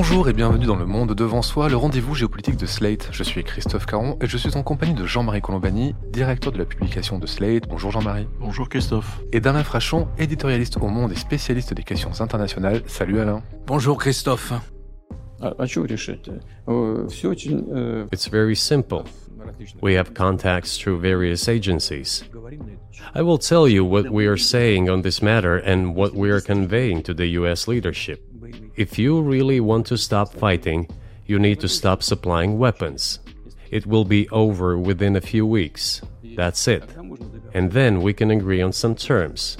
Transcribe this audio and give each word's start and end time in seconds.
Bonjour 0.00 0.28
et 0.28 0.32
bienvenue 0.32 0.66
dans 0.66 0.76
Le 0.76 0.86
Monde 0.86 1.12
Devant 1.12 1.42
Soi, 1.42 1.68
le 1.68 1.74
rendez-vous 1.76 2.14
géopolitique 2.14 2.56
de 2.56 2.66
Slate. 2.66 3.08
Je 3.10 3.24
suis 3.24 3.42
Christophe 3.42 3.84
Caron 3.84 4.16
et 4.20 4.28
je 4.28 4.36
suis 4.36 4.56
en 4.56 4.62
compagnie 4.62 4.94
de 4.94 5.04
Jean-Marie 5.04 5.40
Colombani, 5.40 5.96
directeur 6.12 6.52
de 6.52 6.58
la 6.58 6.66
publication 6.66 7.18
de 7.18 7.26
Slate. 7.26 7.66
Bonjour 7.68 7.90
Jean-Marie. 7.90 8.28
Bonjour 8.38 8.68
Christophe. 8.68 9.20
Et 9.32 9.40
d'Alain 9.40 9.64
Frachon, 9.64 10.06
éditorialiste 10.16 10.76
au 10.76 10.86
Monde 10.86 11.10
et 11.10 11.16
spécialiste 11.16 11.74
des 11.74 11.82
questions 11.82 12.12
internationales. 12.20 12.82
Salut 12.86 13.18
Alain. 13.18 13.42
Bonjour 13.66 13.98
Christophe. 13.98 14.52
It's 18.12 18.30
very 18.30 18.54
simple. 18.54 19.02
We 19.82 19.96
have 19.96 20.14
contacts 20.14 20.78
through 20.78 21.00
various 21.00 21.48
agencies. 21.48 22.24
I 23.16 23.22
will 23.22 23.38
tell 23.38 23.66
you 23.66 23.84
what 23.84 24.10
we 24.12 24.28
are 24.28 24.38
saying 24.38 24.88
on 24.88 25.02
this 25.02 25.22
matter 25.22 25.60
and 25.66 25.96
what 25.96 26.14
we 26.14 26.30
are 26.30 26.40
conveying 26.40 27.02
to 27.02 27.12
the 27.12 27.36
US 27.38 27.66
leadership. 27.66 28.27
If 28.78 28.96
you 28.96 29.20
really 29.20 29.58
want 29.58 29.86
to 29.86 29.98
stop 29.98 30.32
fighting, 30.32 30.86
you 31.26 31.40
need 31.40 31.58
to 31.58 31.68
stop 31.68 32.00
supplying 32.00 32.60
weapons. 32.60 33.18
It 33.72 33.86
will 33.86 34.04
be 34.04 34.28
over 34.28 34.78
within 34.78 35.16
a 35.16 35.20
few 35.20 35.44
weeks. 35.44 36.00
That's 36.36 36.68
it. 36.68 36.84
And 37.54 37.72
then 37.72 38.02
we 38.02 38.12
can 38.12 38.30
agree 38.30 38.62
on 38.62 38.72
some 38.72 38.94
terms. 38.94 39.56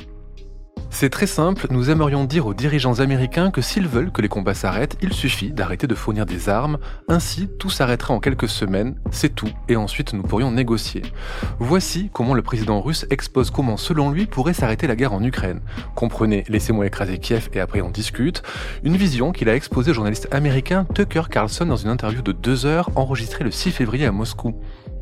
C'est 0.91 1.11
très 1.11 1.27
simple, 1.27 1.67
nous 1.71 1.91
aimerions 1.91 2.25
dire 2.25 2.47
aux 2.47 2.55
dirigeants 2.55 2.99
américains 3.01 3.51
que 3.51 3.61
s'ils 3.61 3.87
veulent 3.87 4.11
que 4.11 4.23
les 4.23 4.29
combats 4.29 4.55
s'arrêtent, 4.55 4.97
il 5.03 5.13
suffit 5.13 5.53
d'arrêter 5.53 5.87
de 5.87 5.95
fournir 5.95 6.27
des 6.27 6.49
armes, 6.49 6.79
ainsi 7.09 7.49
tout 7.59 7.71
s'arrêterait 7.71 8.15
en 8.15 8.21
quelques 8.21 8.49
semaines, 8.49 8.97
c'est 9.11 9.35
tout, 9.35 9.51
et 9.69 9.77
ensuite 9.77 10.13
nous 10.13 10.23
pourrions 10.23 10.51
négocier. 10.51 11.03
Voici 11.61 12.11
comment 12.13 12.35
le 12.35 12.43
président 12.43 12.81
russe 12.81 13.07
expose 13.11 13.51
comment 13.51 13.77
selon 13.77 14.11
lui 14.11 14.27
pourrait 14.27 14.55
s'arrêter 14.55 14.87
la 14.87 14.97
guerre 14.97 15.13
en 15.13 15.23
Ukraine. 15.23 15.61
Comprenez, 15.95 16.45
laissez-moi 16.49 16.87
écraser 16.87 17.19
Kiev 17.19 17.49
et 17.53 17.61
après 17.61 17.81
on 17.81 17.91
discute, 17.91 18.43
une 18.83 18.97
vision 18.97 19.31
qu'il 19.31 19.49
a 19.49 19.55
exposée 19.55 19.93
au 19.93 19.95
journaliste 19.95 20.27
américain 20.33 20.87
Tucker 20.95 21.25
Carlson 21.31 21.67
dans 21.67 21.77
une 21.77 21.91
interview 21.91 22.23
de 22.23 22.33
deux 22.33 22.67
heures 22.67 22.91
enregistrée 22.97 23.45
le 23.45 23.51
6 23.51 23.71
février 23.71 24.07
à 24.07 24.13
Moscou 24.13 24.55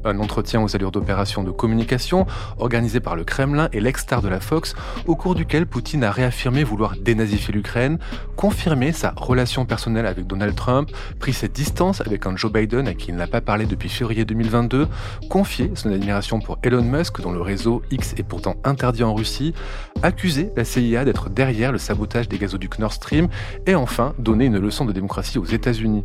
un 0.04 0.18
entretien 0.20 0.62
aux 0.62 0.76
allures 0.76 0.92
d'opération 0.92 1.42
de 1.42 1.50
communication 1.50 2.26
organisé 2.58 3.00
par 3.00 3.16
le 3.16 3.24
Kremlin 3.24 3.68
et 3.72 3.80
l'ex-star 3.80 4.22
de 4.22 4.28
la 4.28 4.40
Fox, 4.40 4.74
au 5.06 5.16
cours 5.16 5.34
duquel 5.34 5.66
Poutine 5.66 6.04
a 6.04 6.10
réaffirmé 6.10 6.64
vouloir 6.64 6.94
dénazifier 7.00 7.54
l'Ukraine, 7.54 7.98
confirmé 8.36 8.92
sa 8.92 9.12
relation 9.16 9.64
personnelle 9.64 10.06
avec 10.06 10.26
Donald 10.26 10.54
Trump, 10.54 10.90
pris 11.18 11.32
ses 11.32 11.48
distances 11.48 12.00
avec 12.00 12.26
un 12.26 12.36
Joe 12.36 12.52
Biden 12.52 12.88
à 12.88 12.94
qui 12.94 13.06
il 13.08 13.16
n'a 13.16 13.26
pas 13.26 13.40
parlé 13.40 13.66
depuis 13.66 13.88
février 13.88 14.24
2022, 14.24 14.88
confié 15.28 15.70
son 15.74 15.92
admiration 15.92 16.40
pour 16.40 16.58
Elon 16.62 16.82
Musk, 16.82 17.20
dont 17.20 17.32
le 17.32 17.40
réseau 17.40 17.82
X 17.90 18.14
est 18.16 18.22
pourtant 18.22 18.56
interdit 18.64 19.04
en 19.04 19.14
Russie, 19.14 19.54
accusé 20.02 20.50
la 20.56 20.64
CIA 20.64 21.04
d'être 21.04 21.30
derrière 21.30 21.72
le 21.72 21.78
sabotage 21.78 22.28
des 22.28 22.38
gazoducs 22.38 22.78
Nord 22.78 22.92
Stream 22.92 23.28
et 23.66 23.74
enfin 23.74 24.14
donné 24.18 24.46
une 24.46 24.58
leçon 24.58 24.84
de 24.84 24.92
démocratie 24.92 25.38
aux 25.38 25.44
États-Unis. 25.44 26.04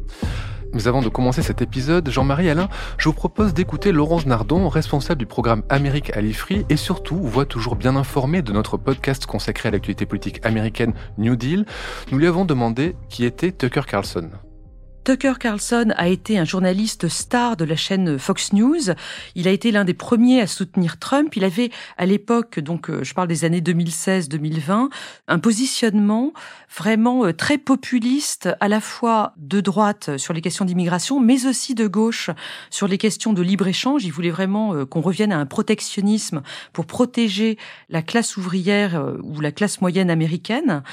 Mais 0.74 0.88
avant 0.88 1.02
de 1.02 1.10
commencer 1.10 1.42
cet 1.42 1.62
épisode, 1.62 2.10
Jean-Marie 2.10 2.50
Alain, 2.50 2.70
je 2.98 3.10
vous 3.10 3.14
propose 3.14 3.54
d'écouter 3.54 3.92
Laurence 3.92 4.26
Nardon, 4.26 4.70
responsable 4.70 5.20
du 5.20 5.26
programme 5.26 5.64
Amérique 5.70 6.16
à 6.16 6.22
l'IFRI 6.22 6.66
et 6.70 6.78
surtout 6.78 7.18
voix 7.18 7.46
toujours 7.46 7.76
bien 7.76 7.96
informée 7.96 8.42
de 8.42 8.54
notre 8.54 8.78
podcast 8.78 9.26
consacré 9.26 9.70
à 9.70 9.72
l'actualité 9.72 10.06
politique 10.06 10.46
américaine 10.46 10.94
New 11.18 11.36
Deal. 11.36 11.66
Nous 12.12 12.18
lui 12.18 12.28
avons 12.28 12.46
demandé 12.46 12.96
qui 13.10 13.26
était 13.26 13.52
Tucker 13.52 13.82
Carlson. 13.88 14.30
Tucker 15.04 15.34
Carlson 15.40 15.92
a 15.96 16.08
été 16.08 16.38
un 16.38 16.46
journaliste 16.46 17.08
star 17.08 17.58
de 17.58 17.66
la 17.66 17.76
chaîne 17.76 18.20
Fox 18.20 18.54
News. 18.54 18.92
Il 19.34 19.48
a 19.48 19.52
été 19.52 19.72
l'un 19.72 19.84
des 19.84 19.96
premiers 19.96 20.42
à 20.42 20.48
soutenir 20.48 21.00
Trump. 21.00 21.36
Il 21.36 21.44
avait 21.44 21.72
à 21.98 22.06
l'époque, 22.06 22.60
donc 22.60 22.90
euh, 22.90 23.04
je 23.04 23.16
parle 23.16 23.28
des 23.28 23.44
années 23.44 23.62
2016-2020, 23.62 24.90
un 25.28 25.40
positionnement 25.40 26.34
vraiment 26.76 27.26
euh, 27.26 27.34
très 27.34 27.58
populiste, 27.58 28.50
à 28.60 28.68
la 28.68 28.80
fois 28.80 29.34
de 29.38 29.60
droite 29.60 30.18
sur 30.18 30.34
les 30.36 30.42
questions 30.42 30.66
d'immigration, 30.66 31.20
mais 31.20 31.48
aussi 31.48 31.74
de 31.74 31.88
gauche 31.88 32.30
sur 32.70 32.88
les 32.88 33.00
questions 33.00 33.34
de 33.34 33.42
libre-échange. 33.42 34.06
Il 34.06 34.12
voulait 34.12 34.30
vraiment 34.30 34.76
euh, 34.76 34.86
qu'on 34.86 35.02
revienne 35.02 35.32
à 35.32 35.40
un 35.40 35.48
protectionnisme 35.48 36.44
pour 36.74 36.86
protéger 36.86 37.58
la 37.90 38.04
classe 38.04 38.38
ouvrière 38.38 39.16
ou 39.24 39.42
la 39.42 39.52
classe 39.52 39.82
moyenne 39.82 40.12
américaine. 40.12 40.84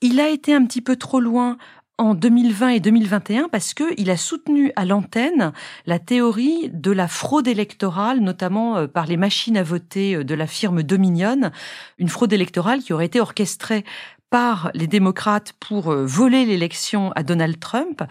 Il 0.00 0.20
a 0.20 0.28
été 0.28 0.52
un 0.52 0.64
petit 0.66 0.82
peu 0.82 0.96
trop 0.96 1.20
loin 1.20 1.56
en 1.98 2.14
2020 2.14 2.68
et 2.68 2.80
2021 2.80 3.48
parce 3.48 3.72
que 3.72 3.84
il 3.96 4.10
a 4.10 4.16
soutenu 4.16 4.72
à 4.76 4.84
l'antenne 4.84 5.52
la 5.86 5.98
théorie 5.98 6.70
de 6.72 6.90
la 6.90 7.08
fraude 7.08 7.48
électorale, 7.48 8.20
notamment 8.20 8.76
euh, 8.76 8.86
par 8.86 9.06
les 9.06 9.16
machines 9.16 9.56
à 9.56 9.62
voter 9.62 10.16
euh, 10.16 10.24
de 10.24 10.34
la 10.34 10.46
firme 10.46 10.82
Dominion, 10.82 11.50
une 11.98 12.08
fraude 12.08 12.32
électorale 12.32 12.80
qui 12.80 12.92
aurait 12.92 13.06
été 13.06 13.20
orchestrée 13.20 13.84
par 14.30 14.70
les 14.74 14.86
démocrates 14.86 15.54
pour 15.58 15.90
euh, 15.90 16.04
voler 16.04 16.44
l'élection 16.44 17.12
à 17.12 17.22
Donald 17.22 17.58
Trump. 17.58 18.02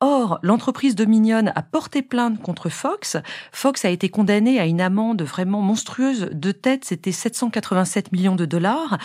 Or, 0.00 0.38
l'entreprise 0.42 0.94
Dominion 0.94 1.46
a 1.54 1.62
porté 1.62 2.02
plainte 2.02 2.40
contre 2.40 2.68
Fox. 2.68 3.16
Fox 3.50 3.84
a 3.84 3.90
été 3.90 4.08
condamné 4.08 4.60
à 4.60 4.66
une 4.66 4.80
amende 4.80 5.22
vraiment 5.22 5.60
monstrueuse 5.60 6.30
de 6.32 6.52
tête, 6.52 6.84
c'était 6.84 7.10
787 7.10 8.12
millions 8.12 8.36
de 8.36 8.44
dollars 8.44 8.98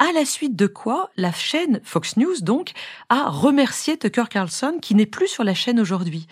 à 0.00 0.12
la 0.12 0.24
suite 0.24 0.56
de 0.56 0.66
quoi 0.66 1.10
la 1.16 1.30
chaîne 1.30 1.80
Fox 1.84 2.16
News 2.16 2.40
donc 2.42 2.72
a 3.10 3.30
remercié 3.30 3.96
Tucker 3.96 4.24
Carlson 4.28 4.78
qui 4.82 4.94
n'est 4.96 5.06
plus 5.06 5.28
sur 5.28 5.44
la 5.44 5.54
chaîne 5.54 5.78
aujourd'hui. 5.78 6.26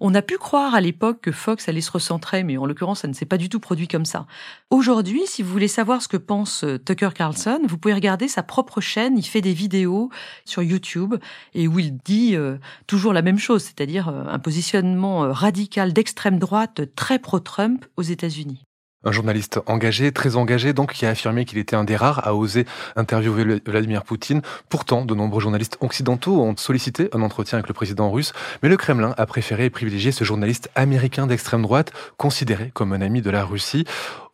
On 0.00 0.14
a 0.14 0.22
pu 0.22 0.38
croire 0.38 0.74
à 0.74 0.80
l'époque 0.80 1.20
que 1.22 1.32
Fox 1.32 1.68
allait 1.68 1.80
se 1.80 1.90
recentrer, 1.90 2.44
mais 2.44 2.56
en 2.58 2.64
l'occurrence 2.64 3.00
ça 3.00 3.08
ne 3.08 3.12
s'est 3.12 3.26
pas 3.26 3.36
du 3.36 3.48
tout 3.48 3.58
produit 3.58 3.88
comme 3.88 4.04
ça. 4.04 4.26
Aujourd'hui, 4.70 5.22
si 5.26 5.42
vous 5.42 5.50
voulez 5.50 5.68
savoir 5.68 6.00
ce 6.00 6.08
que 6.08 6.16
pense 6.16 6.62
euh, 6.62 6.78
Tucker 6.78 7.10
Carlson, 7.12 7.60
vous 7.64 7.76
pouvez 7.76 7.94
regarder 7.94 8.28
sa 8.28 8.44
propre 8.44 8.80
chaîne, 8.80 9.18
il 9.18 9.24
fait 9.24 9.40
des 9.40 9.52
vidéos 9.52 10.10
sur 10.44 10.62
YouTube 10.62 11.16
et 11.54 11.66
où 11.66 11.80
il 11.80 11.96
dit 11.98 12.36
euh, 12.36 12.56
toujours 12.86 13.12
la 13.12 13.22
même 13.22 13.38
chose, 13.38 13.64
c'est-à-dire 13.64 14.08
euh, 14.08 14.24
un 14.28 14.38
positionnement 14.38 15.32
radical 15.32 15.92
d'extrême 15.92 16.38
droite 16.38 16.94
très 16.94 17.18
pro-Trump 17.18 17.84
aux 17.96 18.02
États-Unis. 18.02 18.67
Un 19.04 19.12
journaliste 19.12 19.60
engagé, 19.66 20.10
très 20.10 20.34
engagé, 20.34 20.72
donc 20.72 20.92
qui 20.92 21.06
a 21.06 21.10
affirmé 21.10 21.44
qu'il 21.44 21.58
était 21.58 21.76
un 21.76 21.84
des 21.84 21.94
rares 21.94 22.26
à 22.26 22.34
oser 22.34 22.66
interviewer 22.96 23.60
Vladimir 23.64 24.02
Poutine. 24.02 24.42
Pourtant, 24.68 25.04
de 25.04 25.14
nombreux 25.14 25.40
journalistes 25.40 25.78
occidentaux 25.80 26.42
ont 26.42 26.56
sollicité 26.56 27.08
un 27.12 27.22
entretien 27.22 27.58
avec 27.58 27.68
le 27.68 27.74
président 27.74 28.10
russe, 28.10 28.32
mais 28.62 28.68
le 28.68 28.76
Kremlin 28.76 29.14
a 29.16 29.26
préféré 29.26 29.70
privilégier 29.70 30.10
ce 30.10 30.24
journaliste 30.24 30.68
américain 30.74 31.28
d'extrême 31.28 31.62
droite, 31.62 31.92
considéré 32.16 32.72
comme 32.74 32.92
un 32.92 33.00
ami 33.00 33.22
de 33.22 33.30
la 33.30 33.44
Russie. 33.44 33.84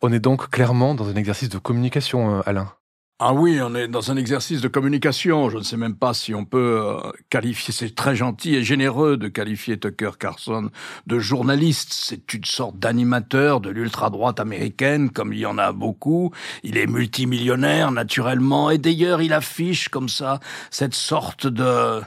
On 0.01 0.11
est 0.11 0.19
donc 0.19 0.49
clairement 0.49 0.95
dans 0.95 1.09
un 1.09 1.15
exercice 1.15 1.49
de 1.49 1.59
communication, 1.59 2.39
euh, 2.39 2.41
Alain. 2.47 2.71
Ah 3.17 3.33
oui, 3.33 3.61
on 3.61 3.73
est 3.75 3.87
dans 3.87 4.11
un 4.11 4.17
exercice 4.17 4.59
de 4.59 4.67
communication. 4.67 5.49
Je 5.49 5.57
ne 5.57 5.63
sais 5.63 5.77
même 5.77 5.95
pas 5.95 6.13
si 6.13 6.35
on 6.35 6.43
peut 6.43 6.81
euh, 6.83 7.11
qualifier, 7.29 7.73
c'est 7.73 7.95
très 7.95 8.13
gentil 8.13 8.55
et 8.55 8.63
généreux 8.65 9.15
de 9.15 9.29
qualifier 9.29 9.79
Tucker 9.79 10.11
Carlson 10.19 10.69
de 11.07 11.19
journaliste. 11.19 11.93
C'est 11.93 12.33
une 12.33 12.43
sorte 12.43 12.77
d'animateur 12.77 13.61
de 13.61 13.69
l'ultra-droite 13.69 14.41
américaine, 14.41 15.11
comme 15.11 15.31
il 15.31 15.39
y 15.39 15.45
en 15.45 15.57
a 15.57 15.71
beaucoup. 15.71 16.33
Il 16.63 16.75
est 16.77 16.87
multimillionnaire, 16.87 17.89
naturellement, 17.91 18.69
et 18.69 18.79
d'ailleurs, 18.79 19.21
il 19.21 19.31
affiche 19.31 19.87
comme 19.87 20.09
ça 20.09 20.41
cette 20.69 20.93
sorte 20.93 21.47
de, 21.47 22.01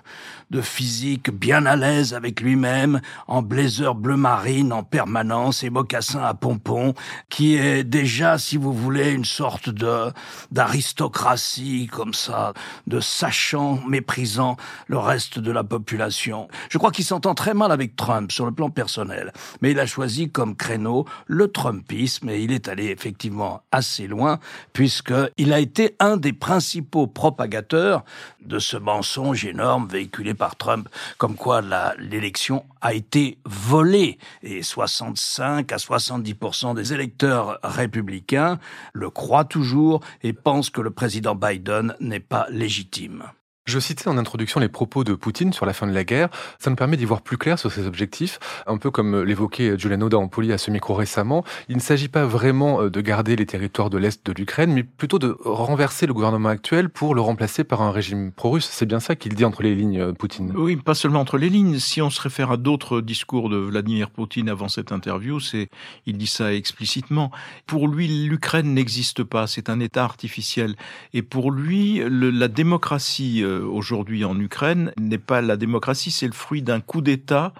de 0.50 0.60
physique 0.60 1.30
bien 1.30 1.66
à 1.66 1.76
l'aise 1.76 2.14
avec 2.14 2.40
lui-même, 2.40 3.00
en 3.26 3.42
blazer 3.42 3.94
bleu 3.94 4.16
marine 4.16 4.72
en 4.72 4.82
permanence 4.82 5.62
et 5.62 5.70
mocassins 5.70 6.22
à 6.22 6.34
pompons, 6.34 6.94
qui 7.28 7.56
est 7.56 7.84
déjà, 7.84 8.38
si 8.38 8.56
vous 8.56 8.72
voulez, 8.72 9.12
une 9.12 9.24
sorte 9.24 9.68
de 9.68 10.12
d'aristocratie 10.50 11.88
comme 11.90 12.14
ça, 12.14 12.52
de 12.86 13.00
sachant, 13.00 13.80
méprisant 13.86 14.56
le 14.86 14.98
reste 14.98 15.38
de 15.38 15.50
la 15.52 15.64
population. 15.64 16.48
Je 16.70 16.78
crois 16.78 16.90
qu'il 16.90 17.04
s'entend 17.04 17.34
très 17.34 17.54
mal 17.54 17.72
avec 17.72 17.96
Trump 17.96 18.32
sur 18.32 18.46
le 18.46 18.52
plan 18.52 18.70
personnel, 18.70 19.32
mais 19.60 19.72
il 19.72 19.80
a 19.80 19.86
choisi 19.86 20.30
comme 20.30 20.56
créneau 20.56 21.06
le 21.26 21.48
Trumpisme 21.48 22.28
et 22.30 22.40
il 22.40 22.52
est 22.52 22.68
allé 22.68 22.86
effectivement 22.86 23.62
assez 23.72 24.06
loin 24.06 24.38
puisqu'il 24.72 25.52
a 25.52 25.60
été 25.60 25.96
un 26.00 26.16
des 26.16 26.32
principaux 26.32 27.06
propagateurs 27.06 28.04
de 28.44 28.58
ce 28.58 28.76
mensonge 28.76 29.44
énorme 29.44 29.88
véhiculé 29.88 30.34
par 30.38 30.56
Trump, 30.56 30.88
comme 31.18 31.34
quoi 31.34 31.60
l'élection 31.98 32.64
a 32.80 32.94
été 32.94 33.38
volée. 33.44 34.18
Et 34.42 34.62
65 34.62 35.70
à 35.72 35.76
70% 35.76 36.74
des 36.74 36.94
électeurs 36.94 37.58
républicains 37.62 38.58
le 38.92 39.10
croient 39.10 39.44
toujours 39.44 40.00
et 40.22 40.32
pensent 40.32 40.70
que 40.70 40.80
le 40.80 40.90
président 40.90 41.34
Biden 41.34 41.94
n'est 42.00 42.20
pas 42.20 42.46
légitime. 42.50 43.24
Je 43.68 43.78
citais 43.78 44.08
en 44.08 44.16
introduction 44.16 44.60
les 44.60 44.70
propos 44.70 45.04
de 45.04 45.12
Poutine 45.12 45.52
sur 45.52 45.66
la 45.66 45.74
fin 45.74 45.86
de 45.86 45.92
la 45.92 46.02
guerre. 46.02 46.30
Ça 46.58 46.70
me 46.70 46.74
permet 46.74 46.96
d'y 46.96 47.04
voir 47.04 47.20
plus 47.20 47.36
clair 47.36 47.58
sur 47.58 47.70
ses 47.70 47.86
objectifs. 47.86 48.40
Un 48.66 48.78
peu 48.78 48.90
comme 48.90 49.22
l'évoquait 49.22 49.78
Giuliano 49.78 50.08
D'Ampoli 50.08 50.54
à 50.54 50.58
ce 50.58 50.70
micro 50.70 50.94
récemment, 50.94 51.44
il 51.68 51.76
ne 51.76 51.80
s'agit 51.82 52.08
pas 52.08 52.24
vraiment 52.24 52.80
euh, 52.80 52.88
de 52.88 53.02
garder 53.02 53.36
les 53.36 53.44
territoires 53.44 53.90
de 53.90 53.98
l'Est 53.98 54.24
de 54.24 54.32
l'Ukraine, 54.32 54.72
mais 54.72 54.84
plutôt 54.84 55.18
de 55.18 55.36
renverser 55.44 56.06
le 56.06 56.14
gouvernement 56.14 56.48
actuel 56.48 56.88
pour 56.88 57.14
le 57.14 57.20
remplacer 57.20 57.62
par 57.62 57.82
un 57.82 57.90
régime 57.90 58.32
pro-russe. 58.32 58.66
C'est 58.72 58.86
bien 58.86 59.00
ça 59.00 59.16
qu'il 59.16 59.34
dit 59.34 59.44
entre 59.44 59.62
les 59.62 59.74
lignes, 59.74 60.00
euh, 60.00 60.12
Poutine. 60.14 60.50
Oui, 60.56 60.76
pas 60.76 60.94
seulement 60.94 61.20
entre 61.20 61.36
les 61.36 61.50
lignes. 61.50 61.78
Si 61.78 62.00
on 62.00 62.08
se 62.08 62.22
réfère 62.22 62.50
à 62.50 62.56
d'autres 62.56 63.02
discours 63.02 63.50
de 63.50 63.58
Vladimir 63.58 64.08
Poutine 64.08 64.48
avant 64.48 64.68
cette 64.68 64.92
interview, 64.92 65.40
c'est, 65.40 65.68
il 66.06 66.16
dit 66.16 66.26
ça 66.26 66.54
explicitement. 66.54 67.30
Pour 67.66 67.86
lui, 67.86 68.08
l'Ukraine 68.08 68.72
n'existe 68.72 69.24
pas. 69.24 69.46
C'est 69.46 69.68
un 69.68 69.78
État 69.78 70.04
artificiel. 70.04 70.74
Et 71.12 71.20
pour 71.20 71.50
lui, 71.50 72.02
la 72.08 72.48
démocratie 72.48 73.44
euh, 73.44 73.57
aujourd'hui 73.60 74.24
en 74.24 74.38
Ukraine 74.38 74.92
n'est 74.98 75.18
pas 75.18 75.40
la 75.40 75.56
démocratie, 75.56 76.10
c'est 76.10 76.26
le 76.26 76.32
fruit 76.32 76.62
d'un 76.62 76.80
coup 76.80 77.00
d'État 77.00 77.52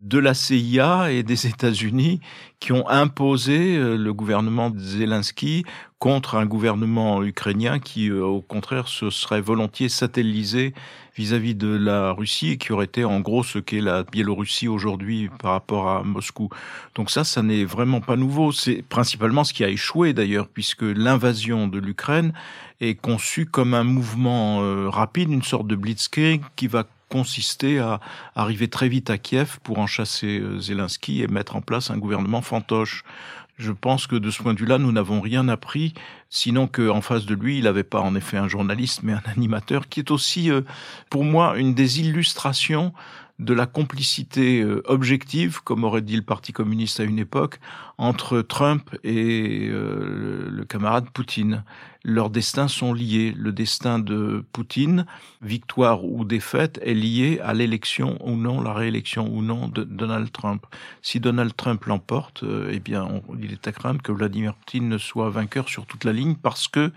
de 0.00 0.18
la 0.18 0.32
CIA 0.32 1.12
et 1.12 1.22
des 1.22 1.46
États-Unis 1.46 2.20
qui 2.58 2.72
ont 2.72 2.88
imposé 2.88 3.76
euh, 3.76 3.96
le 3.96 4.14
gouvernement 4.14 4.70
de 4.70 4.78
Zelensky 4.78 5.64
contre 5.98 6.36
un 6.36 6.46
gouvernement 6.46 7.22
ukrainien 7.22 7.78
qui, 7.78 8.08
euh, 8.08 8.24
au 8.24 8.40
contraire, 8.40 8.88
se 8.88 9.10
serait 9.10 9.42
volontiers 9.42 9.90
satellisé 9.90 10.72
vis-à-vis 11.16 11.54
de 11.54 11.68
la 11.68 12.12
Russie 12.12 12.52
et 12.52 12.56
qui 12.56 12.72
aurait 12.72 12.86
été 12.86 13.04
en 13.04 13.20
gros 13.20 13.42
ce 13.42 13.58
qu'est 13.58 13.82
la 13.82 14.04
Biélorussie 14.04 14.68
aujourd'hui 14.68 15.28
par 15.38 15.52
rapport 15.52 15.90
à 15.90 16.02
Moscou. 16.02 16.48
Donc 16.94 17.10
ça, 17.10 17.24
ça 17.24 17.42
n'est 17.42 17.66
vraiment 17.66 18.00
pas 18.00 18.16
nouveau. 18.16 18.52
C'est 18.52 18.82
principalement 18.88 19.44
ce 19.44 19.52
qui 19.52 19.64
a 19.64 19.68
échoué 19.68 20.14
d'ailleurs, 20.14 20.48
puisque 20.48 20.82
l'invasion 20.82 21.68
de 21.68 21.78
l'Ukraine 21.78 22.32
est 22.80 22.94
conçue 22.94 23.46
comme 23.46 23.74
un 23.74 23.84
mouvement 23.84 24.62
euh, 24.62 24.88
rapide, 24.88 25.30
une 25.30 25.42
sorte 25.42 25.66
de 25.66 25.76
blitzkrieg 25.76 26.42
qui 26.56 26.66
va 26.66 26.84
consister 27.08 27.78
à 27.78 28.00
arriver 28.34 28.68
très 28.68 28.88
vite 28.88 29.10
à 29.10 29.18
Kiev 29.18 29.58
pour 29.62 29.78
en 29.78 29.86
chasser 29.86 30.38
euh, 30.38 30.60
Zelensky 30.60 31.22
et 31.22 31.26
mettre 31.26 31.56
en 31.56 31.60
place 31.60 31.90
un 31.90 31.98
gouvernement 31.98 32.40
fantoche. 32.40 33.04
Je 33.58 33.72
pense 33.72 34.06
que 34.06 34.16
de 34.16 34.30
ce 34.30 34.42
point 34.42 34.54
de 34.54 34.58
vue-là, 34.58 34.78
nous 34.78 34.90
n'avons 34.90 35.20
rien 35.20 35.46
appris, 35.48 35.92
sinon 36.30 36.66
qu'en 36.66 37.02
face 37.02 37.26
de 37.26 37.34
lui, 37.34 37.58
il 37.58 37.64
n'avait 37.64 37.84
pas 37.84 38.00
en 38.00 38.14
effet 38.14 38.38
un 38.38 38.48
journaliste, 38.48 39.02
mais 39.02 39.12
un 39.12 39.22
animateur, 39.36 39.88
qui 39.88 40.00
est 40.00 40.10
aussi, 40.10 40.50
euh, 40.50 40.62
pour 41.10 41.24
moi, 41.24 41.58
une 41.58 41.74
des 41.74 42.00
illustrations 42.00 42.94
de 43.40 43.54
la 43.54 43.66
complicité 43.66 44.60
euh, 44.60 44.82
objective, 44.84 45.62
comme 45.64 45.84
aurait 45.84 46.02
dit 46.02 46.16
le 46.16 46.22
Parti 46.22 46.52
communiste 46.52 47.00
à 47.00 47.04
une 47.04 47.18
époque, 47.18 47.58
entre 47.96 48.42
Trump 48.42 48.94
et 49.02 49.68
euh, 49.70 50.48
le 50.50 50.64
camarade 50.64 51.08
Poutine. 51.10 51.64
Leurs 52.04 52.30
destins 52.30 52.68
sont 52.68 52.92
liés. 52.92 53.34
Le 53.36 53.52
destin 53.52 53.98
de 53.98 54.44
Poutine, 54.52 55.06
victoire 55.42 56.04
ou 56.04 56.24
défaite, 56.24 56.78
est 56.82 56.94
lié 56.94 57.40
à 57.42 57.54
l'élection 57.54 58.18
ou 58.26 58.36
non, 58.36 58.60
la 58.60 58.72
réélection 58.74 59.28
ou 59.30 59.42
non 59.42 59.68
de 59.68 59.84
Donald 59.84 60.30
Trump. 60.32 60.66
Si 61.02 61.18
Donald 61.18 61.54
Trump 61.56 61.84
l'emporte, 61.86 62.42
euh, 62.42 62.70
eh 62.72 62.80
bien, 62.80 63.08
il 63.40 63.52
est 63.52 63.66
à 63.66 63.72
craindre 63.72 64.02
que 64.02 64.12
Vladimir 64.12 64.54
Poutine 64.54 64.88
ne 64.88 64.98
soit 64.98 65.30
vainqueur 65.30 65.68
sur 65.68 65.86
toute 65.86 66.04
la 66.04 66.12
ligne 66.12 66.34
parce 66.34 66.68
que 66.68 66.92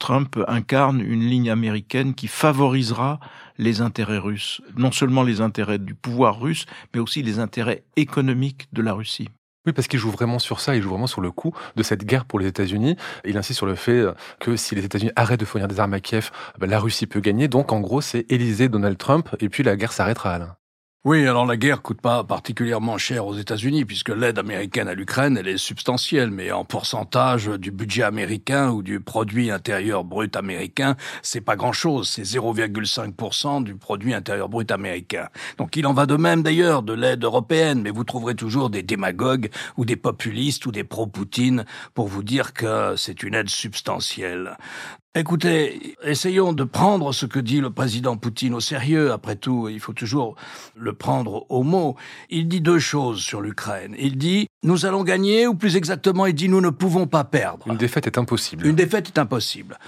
Trump 0.00 0.36
incarne 0.48 1.00
une 1.00 1.22
ligne 1.22 1.50
américaine 1.50 2.14
qui 2.14 2.26
favorisera 2.26 3.20
les 3.58 3.82
intérêts 3.82 4.18
russes, 4.18 4.60
non 4.76 4.90
seulement 4.90 5.22
les 5.22 5.40
intérêts 5.40 5.78
du 5.78 5.94
pouvoir 5.94 6.40
russe, 6.40 6.66
mais 6.92 7.00
aussi 7.00 7.22
les 7.22 7.38
intérêts 7.38 7.84
économiques 7.96 8.66
de 8.72 8.82
la 8.82 8.94
Russie. 8.94 9.28
Oui, 9.66 9.72
parce 9.74 9.88
qu'il 9.88 9.98
joue 9.98 10.10
vraiment 10.10 10.38
sur 10.38 10.58
ça, 10.58 10.74
il 10.74 10.82
joue 10.82 10.88
vraiment 10.88 11.06
sur 11.06 11.20
le 11.20 11.30
coup 11.30 11.54
de 11.76 11.82
cette 11.82 12.04
guerre 12.04 12.24
pour 12.24 12.40
les 12.40 12.46
États-Unis. 12.46 12.96
Il 13.26 13.36
insiste 13.36 13.58
sur 13.58 13.66
le 13.66 13.74
fait 13.74 14.06
que 14.40 14.56
si 14.56 14.74
les 14.74 14.84
États-Unis 14.86 15.12
arrêtent 15.16 15.40
de 15.40 15.44
fournir 15.44 15.68
des 15.68 15.78
armes 15.78 15.92
à 15.92 16.00
Kiev, 16.00 16.30
bah, 16.58 16.66
la 16.66 16.80
Russie 16.80 17.06
peut 17.06 17.20
gagner. 17.20 17.46
Donc, 17.46 17.70
en 17.70 17.80
gros, 17.80 18.00
c'est 18.00 18.24
Élysée, 18.32 18.70
Donald 18.70 18.96
Trump, 18.96 19.28
et 19.38 19.50
puis 19.50 19.62
la 19.62 19.76
guerre 19.76 19.92
s'arrêtera, 19.92 20.32
Alain. 20.32 20.56
Oui, 21.06 21.26
alors 21.26 21.46
la 21.46 21.56
guerre 21.56 21.80
coûte 21.80 22.02
pas 22.02 22.24
particulièrement 22.24 22.98
cher 22.98 23.26
aux 23.26 23.34
États-Unis 23.34 23.86
puisque 23.86 24.10
l'aide 24.10 24.38
américaine 24.38 24.86
à 24.86 24.92
l'Ukraine, 24.92 25.38
elle 25.38 25.48
est 25.48 25.56
substantielle, 25.56 26.30
mais 26.30 26.52
en 26.52 26.66
pourcentage 26.66 27.46
du 27.46 27.70
budget 27.70 28.02
américain 28.02 28.70
ou 28.70 28.82
du 28.82 29.00
produit 29.00 29.50
intérieur 29.50 30.04
brut 30.04 30.36
américain, 30.36 30.96
c'est 31.22 31.40
pas 31.40 31.56
grand-chose, 31.56 32.06
c'est 32.06 32.24
0,5% 32.24 33.64
du 33.64 33.76
produit 33.76 34.12
intérieur 34.12 34.50
brut 34.50 34.70
américain. 34.70 35.30
Donc 35.56 35.74
il 35.76 35.86
en 35.86 35.94
va 35.94 36.04
de 36.04 36.16
même 36.16 36.42
d'ailleurs 36.42 36.82
de 36.82 36.92
l'aide 36.92 37.24
européenne, 37.24 37.80
mais 37.80 37.90
vous 37.90 38.04
trouverez 38.04 38.34
toujours 38.34 38.68
des 38.68 38.82
démagogues 38.82 39.48
ou 39.78 39.86
des 39.86 39.96
populistes 39.96 40.66
ou 40.66 40.70
des 40.70 40.84
pro-Poutine 40.84 41.64
pour 41.94 42.08
vous 42.08 42.22
dire 42.22 42.52
que 42.52 42.94
c'est 42.98 43.22
une 43.22 43.34
aide 43.34 43.48
substantielle. 43.48 44.58
Écoutez, 45.16 45.96
essayons 46.04 46.52
de 46.52 46.62
prendre 46.62 47.12
ce 47.12 47.26
que 47.26 47.40
dit 47.40 47.60
le 47.60 47.70
président 47.70 48.16
Poutine 48.16 48.54
au 48.54 48.60
sérieux. 48.60 49.10
Après 49.10 49.34
tout, 49.34 49.68
il 49.68 49.80
faut 49.80 49.92
toujours 49.92 50.36
le 50.76 50.92
prendre 50.92 51.46
au 51.48 51.64
mot. 51.64 51.96
Il 52.28 52.46
dit 52.46 52.60
deux 52.60 52.78
choses 52.78 53.18
sur 53.18 53.40
l'Ukraine. 53.40 53.96
Il 53.98 54.18
dit 54.18 54.46
nous 54.62 54.86
allons 54.86 55.02
gagner, 55.02 55.48
ou 55.48 55.56
plus 55.56 55.74
exactement, 55.74 56.26
il 56.26 56.34
dit 56.34 56.48
nous 56.48 56.60
ne 56.60 56.70
pouvons 56.70 57.08
pas 57.08 57.24
perdre. 57.24 57.66
Une 57.66 57.76
défaite 57.76 58.06
est 58.06 58.18
impossible. 58.18 58.64
Une 58.64 58.76
défaite 58.76 59.08
est 59.08 59.18
impossible. 59.18 59.78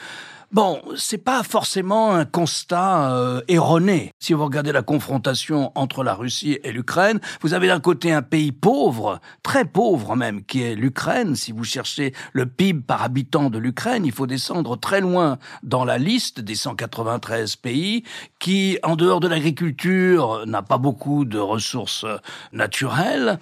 Bon, 0.53 0.83
c'est 0.97 1.17
pas 1.17 1.43
forcément 1.45 2.13
un 2.13 2.27
constat 2.27 3.11
euh, 3.11 3.41
erroné. 3.49 4.11
Si 4.19 4.35
vous 4.35 4.45
regardez 4.45 4.71
la 4.71 4.83
confrontation 4.83 5.73
entre 5.75 6.05
la 6.05 6.13
Russie 6.13 6.59
et 6.63 6.73
l'Ukraine, 6.73 7.21
vous 7.41 7.55
avez 7.55 7.69
d'un 7.69 7.81
côté 7.81 8.13
un 8.13 8.21
pays 8.21 8.53
pauvre, 8.53 9.19
très 9.43 9.65
pauvre 9.65 10.15
même, 10.15 10.45
qui 10.45 10.63
est 10.63 10.75
l'Ukraine. 10.75 11.37
Si 11.37 11.53
vous 11.53 11.65
cherchez 11.65 12.13
le 12.35 12.45
PIB 12.45 12.83
par 12.87 13.03
habitant 13.03 13.49
de 13.49 13.57
l'Ukraine, 13.57 14.05
il 14.05 14.13
faut 14.13 14.27
descendre 14.27 14.77
très 14.77 15.01
loin 15.01 15.39
dans 15.63 15.87
la 15.87 15.97
liste 15.97 16.39
des 16.41 16.55
193 16.55 17.57
pays 17.57 18.05
qui, 18.39 18.79
en 18.83 18.95
dehors 18.95 19.21
de 19.21 19.29
l'agriculture, 19.29 20.45
n'a 20.47 20.61
pas 20.61 20.77
beaucoup 20.77 21.25
de 21.25 21.39
ressources 21.39 22.05
naturelles, 22.53 23.39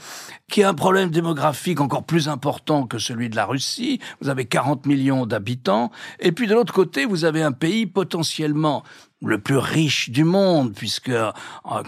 qui 0.49 0.63
a 0.63 0.69
un 0.69 0.75
problème 0.75 1.11
démographique 1.11 1.81
encore 1.81 2.05
plus 2.05 2.29
important 2.29 2.87
que 2.87 2.99
celui 3.01 3.31
de 3.31 3.37
la 3.37 3.47
Russie. 3.47 3.99
Vous 4.21 4.29
avez 4.29 4.45
40 4.45 4.87
millions 4.87 5.27
d'habitants. 5.27 5.91
Et 6.21 6.31
puis 6.31 6.47
de 6.47 6.55
l'autre 6.55 6.73
côté, 6.73 7.00
vous 7.05 7.25
avez 7.25 7.43
un 7.43 7.53
pays 7.53 7.87
potentiellement 7.87 8.83
le 9.23 9.39
plus 9.39 9.59
riche 9.59 10.11
du 10.11 10.25
monde, 10.25 10.75
puisque 10.75 11.11
euh, 11.11 11.33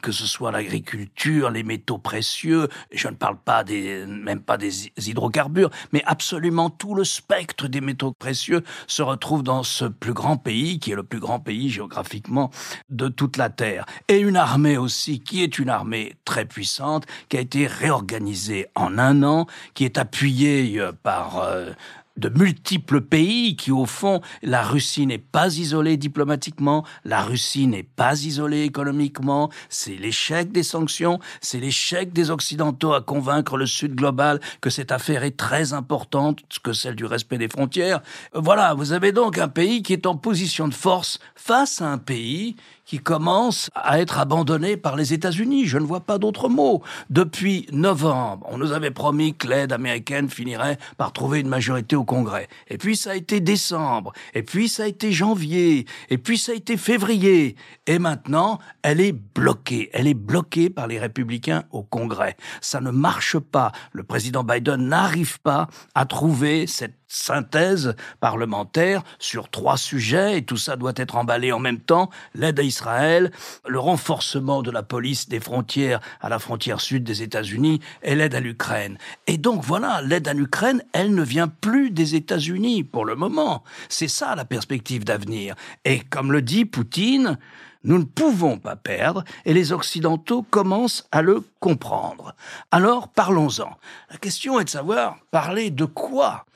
que 0.02 0.12
ce 0.12 0.26
soit 0.26 0.52
l'agriculture, 0.52 1.50
les 1.50 1.62
métaux 1.62 1.98
précieux, 1.98 2.68
je 2.92 3.08
ne 3.08 3.14
parle 3.14 3.38
pas 3.38 3.64
même 3.64 4.42
pas 4.42 4.58
des 4.58 4.92
hydrocarbures, 4.98 5.70
mais 5.92 6.02
absolument 6.04 6.68
tout 6.68 6.94
le 6.94 7.04
spectre 7.04 7.68
des 7.68 7.80
métaux 7.80 8.12
précieux 8.12 8.62
se 8.86 9.02
retrouve 9.02 9.42
dans 9.42 9.62
ce 9.62 9.86
plus 9.86 10.12
grand 10.12 10.36
pays, 10.36 10.78
qui 10.78 10.92
est 10.92 10.96
le 10.96 11.02
plus 11.02 11.20
grand 11.20 11.40
pays 11.40 11.70
géographiquement 11.70 12.50
de 12.90 13.08
toute 13.08 13.36
la 13.36 13.48
Terre. 13.48 13.86
Et 14.08 14.18
une 14.18 14.36
armée 14.36 14.76
aussi, 14.76 15.20
qui 15.20 15.42
est 15.42 15.58
une 15.58 15.70
armée 15.70 16.14
très 16.24 16.44
puissante, 16.44 17.06
qui 17.28 17.38
a 17.38 17.40
été 17.40 17.66
réorganisée 17.66 18.66
en 18.74 18.98
un 18.98 19.22
an, 19.22 19.46
qui 19.74 19.84
est 19.84 19.96
appuyée 19.96 20.78
euh, 20.78 20.92
par 21.02 21.38
euh, 21.38 21.70
de 22.16 22.28
multiples 22.28 23.00
pays 23.00 23.56
qui, 23.56 23.70
au 23.70 23.86
fond, 23.86 24.20
la 24.42 24.62
Russie 24.62 25.06
n'est 25.06 25.18
pas 25.18 25.56
isolée 25.56 25.96
diplomatiquement, 25.96 26.84
la 27.04 27.22
Russie 27.22 27.66
n'est 27.66 27.82
pas 27.82 28.22
isolée 28.22 28.62
économiquement, 28.62 29.50
c'est 29.68 29.96
l'échec 29.96 30.52
des 30.52 30.62
sanctions, 30.62 31.18
c'est 31.40 31.60
l'échec 31.60 32.12
des 32.12 32.30
Occidentaux 32.30 32.92
à 32.92 33.00
convaincre 33.00 33.56
le 33.56 33.66
Sud 33.66 33.94
global 33.94 34.40
que 34.60 34.70
cette 34.70 34.92
affaire 34.92 35.24
est 35.24 35.36
très 35.36 35.72
importante, 35.72 36.40
que 36.62 36.72
celle 36.72 36.96
du 36.96 37.04
respect 37.04 37.38
des 37.38 37.48
frontières. 37.48 38.02
Voilà, 38.34 38.74
vous 38.74 38.92
avez 38.92 39.12
donc 39.12 39.38
un 39.38 39.48
pays 39.48 39.82
qui 39.82 39.92
est 39.92 40.06
en 40.06 40.16
position 40.16 40.68
de 40.68 40.74
force 40.74 41.18
face 41.34 41.80
à 41.80 41.90
un 41.90 41.98
pays 41.98 42.56
qui 42.84 42.98
commence 42.98 43.70
à 43.74 44.00
être 44.00 44.18
abandonné 44.18 44.76
par 44.76 44.96
les 44.96 45.12
États-Unis. 45.12 45.66
Je 45.66 45.78
ne 45.78 45.84
vois 45.84 46.00
pas 46.00 46.18
d'autre 46.18 46.48
mot. 46.48 46.82
Depuis 47.10 47.66
novembre, 47.72 48.46
on 48.50 48.58
nous 48.58 48.72
avait 48.72 48.90
promis 48.90 49.34
que 49.34 49.48
l'aide 49.48 49.72
américaine 49.72 50.28
finirait 50.28 50.78
par 50.96 51.12
trouver 51.12 51.40
une 51.40 51.48
majorité 51.48 51.96
au 51.96 52.04
Congrès. 52.04 52.48
Et 52.68 52.78
puis 52.78 52.96
ça 52.96 53.12
a 53.12 53.14
été 53.14 53.40
décembre. 53.40 54.12
Et 54.34 54.42
puis 54.42 54.68
ça 54.68 54.84
a 54.84 54.86
été 54.86 55.12
janvier. 55.12 55.86
Et 56.10 56.18
puis 56.18 56.38
ça 56.38 56.52
a 56.52 56.54
été 56.54 56.76
février. 56.76 57.56
Et 57.86 57.98
maintenant, 57.98 58.58
elle 58.82 59.00
est 59.00 59.12
bloquée. 59.12 59.90
Elle 59.92 60.06
est 60.06 60.14
bloquée 60.14 60.70
par 60.70 60.86
les 60.86 60.98
républicains 60.98 61.64
au 61.70 61.82
Congrès. 61.82 62.36
Ça 62.60 62.80
ne 62.80 62.90
marche 62.90 63.38
pas. 63.38 63.72
Le 63.92 64.02
président 64.02 64.44
Biden 64.44 64.88
n'arrive 64.88 65.40
pas 65.40 65.68
à 65.94 66.06
trouver 66.06 66.66
cette 66.66 67.01
synthèse 67.12 67.94
parlementaire 68.20 69.02
sur 69.18 69.50
trois 69.50 69.76
sujets 69.76 70.38
et 70.38 70.44
tout 70.44 70.56
ça 70.56 70.76
doit 70.76 70.94
être 70.96 71.16
emballé 71.16 71.52
en 71.52 71.58
même 71.58 71.80
temps. 71.80 72.08
L'aide 72.34 72.58
à 72.58 72.62
Israël, 72.62 73.30
le 73.68 73.78
renforcement 73.78 74.62
de 74.62 74.70
la 74.70 74.82
police 74.82 75.28
des 75.28 75.40
frontières 75.40 76.00
à 76.20 76.28
la 76.28 76.38
frontière 76.38 76.80
sud 76.80 77.04
des 77.04 77.22
États-Unis 77.22 77.80
et 78.02 78.14
l'aide 78.14 78.34
à 78.34 78.40
l'Ukraine. 78.40 78.96
Et 79.26 79.36
donc 79.36 79.62
voilà, 79.62 80.00
l'aide 80.00 80.26
à 80.26 80.32
l'Ukraine, 80.32 80.82
elle 80.92 81.14
ne 81.14 81.22
vient 81.22 81.48
plus 81.48 81.90
des 81.90 82.14
États-Unis 82.14 82.82
pour 82.82 83.04
le 83.04 83.14
moment. 83.14 83.62
C'est 83.88 84.08
ça 84.08 84.34
la 84.34 84.44
perspective 84.44 85.04
d'avenir. 85.04 85.54
Et 85.84 86.00
comme 86.00 86.32
le 86.32 86.40
dit 86.40 86.64
Poutine, 86.64 87.38
nous 87.84 87.98
ne 87.98 88.04
pouvons 88.04 88.58
pas 88.58 88.76
perdre 88.76 89.24
et 89.44 89.52
les 89.52 89.72
Occidentaux 89.72 90.42
commencent 90.42 91.06
à 91.12 91.20
le 91.20 91.42
comprendre. 91.60 92.34
Alors 92.70 93.08
parlons-en. 93.08 93.76
La 94.10 94.16
question 94.18 94.60
est 94.60 94.64
de 94.64 94.70
savoir 94.70 95.18
parler 95.30 95.70
de 95.70 95.84
quoi 95.84 96.46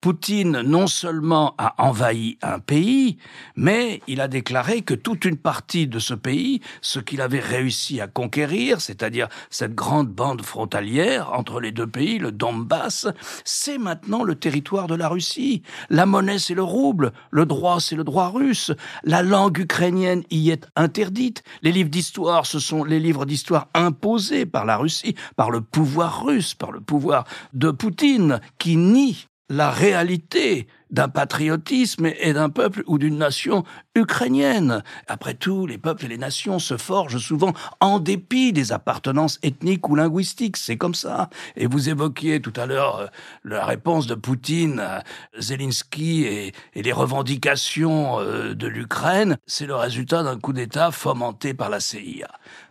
Poutine 0.00 0.62
non 0.62 0.86
seulement 0.86 1.54
a 1.58 1.74
envahi 1.76 2.38
un 2.40 2.58
pays, 2.58 3.18
mais 3.54 4.00
il 4.06 4.22
a 4.22 4.28
déclaré 4.28 4.80
que 4.80 4.94
toute 4.94 5.26
une 5.26 5.36
partie 5.36 5.86
de 5.86 5.98
ce 5.98 6.14
pays, 6.14 6.62
ce 6.80 7.00
qu'il 7.00 7.20
avait 7.20 7.38
réussi 7.38 8.00
à 8.00 8.06
conquérir, 8.06 8.80
c'est-à-dire 8.80 9.28
cette 9.50 9.74
grande 9.74 10.08
bande 10.08 10.40
frontalière 10.40 11.34
entre 11.34 11.60
les 11.60 11.70
deux 11.70 11.86
pays, 11.86 12.18
le 12.18 12.32
Donbass, 12.32 13.08
c'est 13.44 13.76
maintenant 13.76 14.24
le 14.24 14.36
territoire 14.36 14.86
de 14.86 14.94
la 14.94 15.08
Russie. 15.08 15.62
La 15.90 16.06
monnaie, 16.06 16.38
c'est 16.38 16.54
le 16.54 16.62
rouble, 16.62 17.12
le 17.30 17.44
droit, 17.44 17.78
c'est 17.78 17.96
le 17.96 18.04
droit 18.04 18.30
russe, 18.30 18.72
la 19.04 19.22
langue 19.22 19.58
ukrainienne 19.58 20.22
y 20.30 20.48
est 20.48 20.66
interdite, 20.76 21.42
les 21.60 21.72
livres 21.72 21.90
d'histoire, 21.90 22.46
ce 22.46 22.58
sont 22.58 22.84
les 22.84 23.00
livres 23.00 23.26
d'histoire 23.26 23.68
imposés 23.74 24.46
par 24.46 24.64
la 24.64 24.78
Russie, 24.78 25.14
par 25.36 25.50
le 25.50 25.60
pouvoir 25.60 26.24
russe, 26.24 26.54
par 26.54 26.72
le 26.72 26.80
pouvoir 26.80 27.24
de 27.52 27.70
Poutine, 27.70 28.40
qui 28.58 28.76
nie 28.78 29.26
la 29.50 29.70
réalité 29.70 30.68
d'un 30.90 31.08
patriotisme 31.08 32.06
et 32.06 32.32
d'un 32.32 32.50
peuple 32.50 32.82
ou 32.86 32.98
d'une 32.98 33.18
nation 33.18 33.64
ukrainienne. 33.94 34.82
Après 35.06 35.34
tout, 35.34 35.66
les 35.66 35.78
peuples 35.78 36.06
et 36.06 36.08
les 36.08 36.18
nations 36.18 36.58
se 36.58 36.76
forgent 36.76 37.18
souvent 37.18 37.52
en 37.80 37.98
dépit 37.98 38.52
des 38.52 38.72
appartenances 38.72 39.38
ethniques 39.42 39.88
ou 39.88 39.94
linguistiques. 39.94 40.56
C'est 40.56 40.76
comme 40.76 40.94
ça. 40.94 41.28
Et 41.56 41.66
vous 41.66 41.88
évoquiez 41.88 42.40
tout 42.40 42.52
à 42.56 42.66
l'heure 42.66 42.96
euh, 42.96 43.06
la 43.44 43.64
réponse 43.64 44.06
de 44.06 44.14
Poutine 44.14 44.80
à 44.80 45.02
Zelensky 45.38 46.24
et, 46.24 46.52
les 46.74 46.92
revendications 46.92 48.20
euh, 48.20 48.54
de 48.54 48.66
l'Ukraine. 48.66 49.36
C'est 49.46 49.66
le 49.66 49.76
résultat 49.76 50.22
d'un 50.22 50.38
coup 50.38 50.52
d'État 50.52 50.90
fomenté 50.90 51.54
par 51.54 51.70
la 51.70 51.80
CIA. 51.80 52.28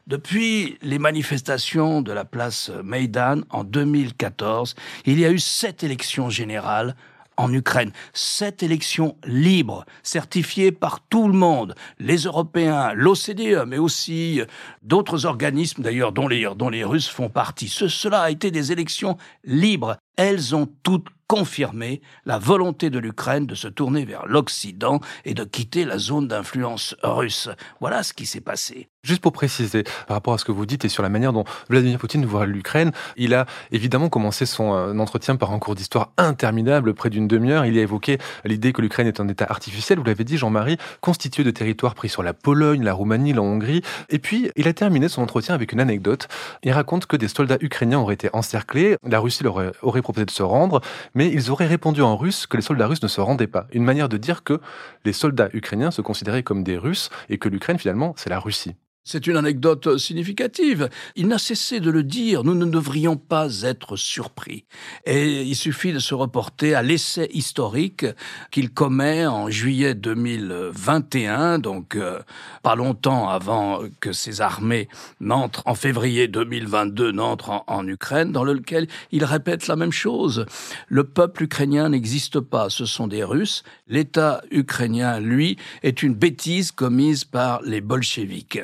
Depuis 0.10 0.76
les 0.82 0.98
manifestations 0.98 2.02
de 2.02 2.12
la 2.12 2.26
place 2.26 2.72
Maïdan 2.84 3.42
en 3.52 3.64
2014, 3.64 4.74
il 5.06 5.20
y 5.20 5.26
a 5.26 5.30
eu 5.30 5.38
sept 5.38 5.84
élections 5.84 6.32
générales 6.32 6.96
en 7.38 7.54
Ukraine. 7.54 7.92
Sept 8.12 8.64
élections 8.64 9.18
libres, 9.24 9.86
certifiées 10.02 10.72
par 10.72 11.02
tout 11.10 11.28
le 11.28 11.36
monde, 11.36 11.76
les 12.00 12.24
Européens, 12.24 12.92
l'OCDE, 12.96 13.66
mais 13.68 13.78
aussi 13.78 14.42
d'autres 14.82 15.28
organismes 15.28 15.84
d'ailleurs 15.84 16.12
dont 16.12 16.28
les, 16.28 16.84
Russes 16.84 17.08
font 17.08 17.30
partie. 17.30 17.68
cela 17.68 18.24
a 18.24 18.32
été 18.32 18.50
des 18.50 18.72
élections 18.72 19.16
libres. 19.44 19.96
Elles 20.18 20.56
ont 20.56 20.68
toutes 20.82 21.10
confirmé 21.28 22.02
la 22.26 22.40
volonté 22.40 22.90
de 22.90 22.98
l'Ukraine 22.98 23.46
de 23.46 23.54
se 23.54 23.68
tourner 23.68 24.04
vers 24.04 24.26
l'Occident 24.26 25.00
et 25.24 25.36
de 25.36 25.44
quitter 25.44 25.86
la 25.86 26.00
zone 26.00 26.28
d'influence 26.28 26.96
russe. 27.04 27.50
Voilà 27.80 28.02
ce 28.02 28.14
qui 28.14 28.26
s'est 28.26 28.42
passé. 28.42 28.90
Juste 29.02 29.22
pour 29.22 29.32
préciser, 29.32 29.84
par 30.08 30.16
rapport 30.16 30.34
à 30.34 30.38
ce 30.38 30.44
que 30.44 30.52
vous 30.52 30.66
dites 30.66 30.84
et 30.84 30.90
sur 30.90 31.02
la 31.04 31.08
manière 31.08 31.32
dont 31.32 31.46
Vladimir 31.70 31.98
Poutine 31.98 32.26
voit 32.26 32.46
l'Ukraine, 32.46 32.92
il 33.16 33.34
a 33.34 33.46
évidemment 33.72 34.10
commencé 34.10 34.46
son 34.46 34.74
euh, 34.74 34.98
entretien 34.98 35.38
par 35.38 35.54
un 35.54 35.60
cours 35.60 35.74
d'histoire 35.74 36.12
interminable, 36.18 36.94
près 36.94 37.10
d'une 37.10 37.26
demi-heure. 37.26 37.66
Il 37.66 37.78
a 37.78 37.82
évoqué 37.82 38.18
l'idée 38.44 38.74
que 38.74 38.82
l'Ukraine 38.82 39.08
est 39.08 39.22
un 39.22 39.30
État 39.30 39.46
artificiel, 39.48 40.00
vous 40.00 40.04
l'avez 40.04 40.26
dit 40.26 40.38
Jean-Marie, 40.38 40.78
constitué 41.00 41.46
de 41.46 41.52
territoires 41.52 41.96
pris 41.96 42.10
sur 42.10 42.24
la 42.24 42.34
Pologne, 42.34 42.84
la 42.84 42.92
Roumanie, 42.92 43.32
la 43.32 43.42
Hongrie. 43.42 43.84
Et 44.10 44.20
puis, 44.20 44.52
il 44.58 44.68
a 44.68 44.74
terminé 44.74 45.08
son 45.08 45.22
entretien 45.22 45.56
avec 45.56 45.72
une 45.72 45.80
anecdote. 45.80 46.28
Il 46.64 46.74
raconte 46.74 47.06
que 47.06 47.16
des 47.16 47.30
soldats 47.30 47.58
ukrainiens 47.62 48.00
auraient 48.00 48.16
été 48.16 48.30
encerclés, 48.34 48.98
la 49.08 49.20
Russie 49.20 49.46
leur 49.46 49.72
aurait 49.82 50.02
proposé 50.02 50.26
de 50.26 50.32
se 50.32 50.44
rendre, 50.44 50.82
mais 51.16 51.32
ils 51.32 51.52
auraient 51.52 51.68
répondu 51.68 52.02
en 52.02 52.18
russe 52.18 52.48
que 52.48 52.58
les 52.58 52.64
soldats 52.64 52.88
russes 52.88 53.02
ne 53.02 53.08
se 53.08 53.22
rendaient 53.22 53.48
pas. 53.48 53.66
Une 53.72 53.86
manière 53.86 54.10
de 54.10 54.18
dire 54.18 54.44
que 54.44 54.60
les 55.06 55.14
soldats 55.14 55.48
ukrainiens 55.54 55.92
se 55.92 56.02
considéraient 56.02 56.44
comme 56.44 56.66
des 56.66 56.78
Russes 56.78 57.10
et 57.30 57.38
que 57.38 57.48
l'Ukraine, 57.48 57.80
finalement, 57.80 58.14
c'est 58.18 58.30
la 58.30 58.40
Russie. 58.40 58.76
C'est 59.12 59.26
une 59.26 59.38
anecdote 59.38 59.98
significative. 59.98 60.88
Il 61.16 61.30
n'a 61.30 61.40
cessé 61.40 61.80
de 61.80 61.90
le 61.90 62.04
dire, 62.04 62.44
nous 62.44 62.54
ne 62.54 62.66
devrions 62.66 63.18
pas 63.18 63.64
être 63.64 63.96
surpris. 63.96 64.66
Et 65.04 65.42
il 65.42 65.56
suffit 65.56 65.92
de 65.92 65.98
se 65.98 66.14
reporter 66.14 66.76
à 66.76 66.84
l'essai 66.84 67.28
historique 67.34 68.06
qu'il 68.52 68.70
commet 68.70 69.26
en 69.26 69.50
juillet 69.50 69.96
2021, 69.96 71.58
donc 71.58 71.96
euh, 71.96 72.20
pas 72.62 72.76
longtemps 72.76 73.30
avant 73.30 73.82
que 74.00 74.12
ses 74.12 74.42
armées 74.42 74.88
n'entrent 75.20 75.64
en 75.66 75.74
février 75.74 76.28
2022, 76.28 77.12
n'entrent 77.12 77.50
en, 77.50 77.64
en 77.66 77.88
Ukraine, 77.88 78.32
dans 78.32 78.44
lequel 78.44 78.86
il 79.12 79.24
répète 79.24 79.66
la 79.66 79.76
même 79.76 79.92
chose. 79.92 80.46
Le 80.88 81.04
peuple 81.04 81.46
ukrainien 81.46 81.90
n'existe 81.90 82.40
pas, 82.42 82.70
ce 82.70 82.86
sont 82.86 83.08
des 83.08 83.24
Russes. 83.24 83.64
L'État 83.88 84.44
ukrainien, 84.52 85.20
lui, 85.20 85.58
est 85.82 86.04
une 86.04 86.14
bêtise 86.14 86.72
commise 86.72 87.26
par 87.26 87.64
les 87.64 87.82
bolcheviks. 87.82 88.60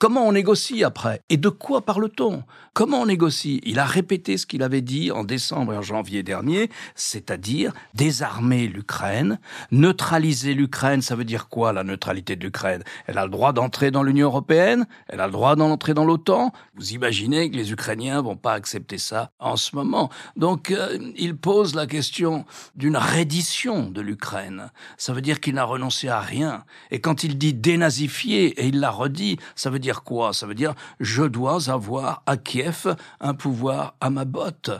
Comment 0.00 0.26
on 0.26 0.32
négocie 0.32 0.82
après? 0.82 1.20
Et 1.30 1.36
de 1.36 1.48
quoi 1.48 1.82
parle-t-on? 1.82 2.42
Comment 2.72 3.02
on 3.02 3.06
négocie? 3.06 3.60
Il 3.64 3.78
a 3.78 3.84
répété 3.84 4.36
ce 4.36 4.44
qu'il 4.44 4.64
avait 4.64 4.80
dit 4.80 5.12
en 5.12 5.22
décembre 5.22 5.72
et 5.72 5.76
en 5.76 5.82
janvier 5.82 6.24
dernier, 6.24 6.68
c'est-à-dire 6.96 7.72
désarmer 7.94 8.66
l'Ukraine, 8.66 9.38
neutraliser 9.70 10.54
l'Ukraine. 10.54 11.00
Ça 11.00 11.14
veut 11.14 11.24
dire 11.24 11.48
quoi 11.48 11.72
la 11.72 11.84
neutralité 11.84 12.34
de 12.34 12.44
l'Ukraine? 12.44 12.82
Elle 13.06 13.18
a 13.18 13.24
le 13.24 13.30
droit 13.30 13.52
d'entrer 13.52 13.92
dans 13.92 14.02
l'Union 14.02 14.26
européenne, 14.26 14.86
elle 15.08 15.20
a 15.20 15.26
le 15.26 15.32
droit 15.32 15.54
d'entrer 15.54 15.94
dans 15.94 16.04
l'OTAN? 16.04 16.52
Vous 16.74 16.92
imaginez 16.92 17.48
que 17.48 17.56
les 17.56 17.70
Ukrainiens 17.70 18.20
vont 18.20 18.36
pas 18.36 18.54
accepter 18.54 18.98
ça 18.98 19.30
en 19.38 19.56
ce 19.56 19.76
moment. 19.76 20.10
Donc 20.36 20.72
euh, 20.72 20.98
il 21.16 21.36
pose 21.36 21.76
la 21.76 21.86
question 21.86 22.44
d'une 22.74 22.96
reddition 22.96 23.90
de 23.90 24.00
l'Ukraine. 24.00 24.72
Ça 24.96 25.12
veut 25.12 25.22
dire 25.22 25.38
qu'il 25.38 25.54
n'a 25.54 25.64
renoncé 25.64 26.08
à 26.08 26.18
rien. 26.18 26.64
Et 26.90 27.00
quand 27.00 27.22
il 27.22 27.38
dit 27.38 27.54
dénazifier, 27.54 28.46
et 28.60 28.66
il 28.66 28.80
l'a 28.80 28.90
redit, 28.90 29.38
ça 29.54 29.70
veut 29.70 29.78
dire 29.78 29.83
quoi? 29.92 30.32
Ça 30.32 30.46
veut 30.46 30.54
dire 30.54 30.74
je 31.00 31.22
dois 31.22 31.70
avoir 31.70 32.22
à 32.26 32.36
Kiev 32.36 32.96
un 33.20 33.34
pouvoir 33.34 33.94
à 34.00 34.10
ma 34.10 34.24
botte. 34.24 34.70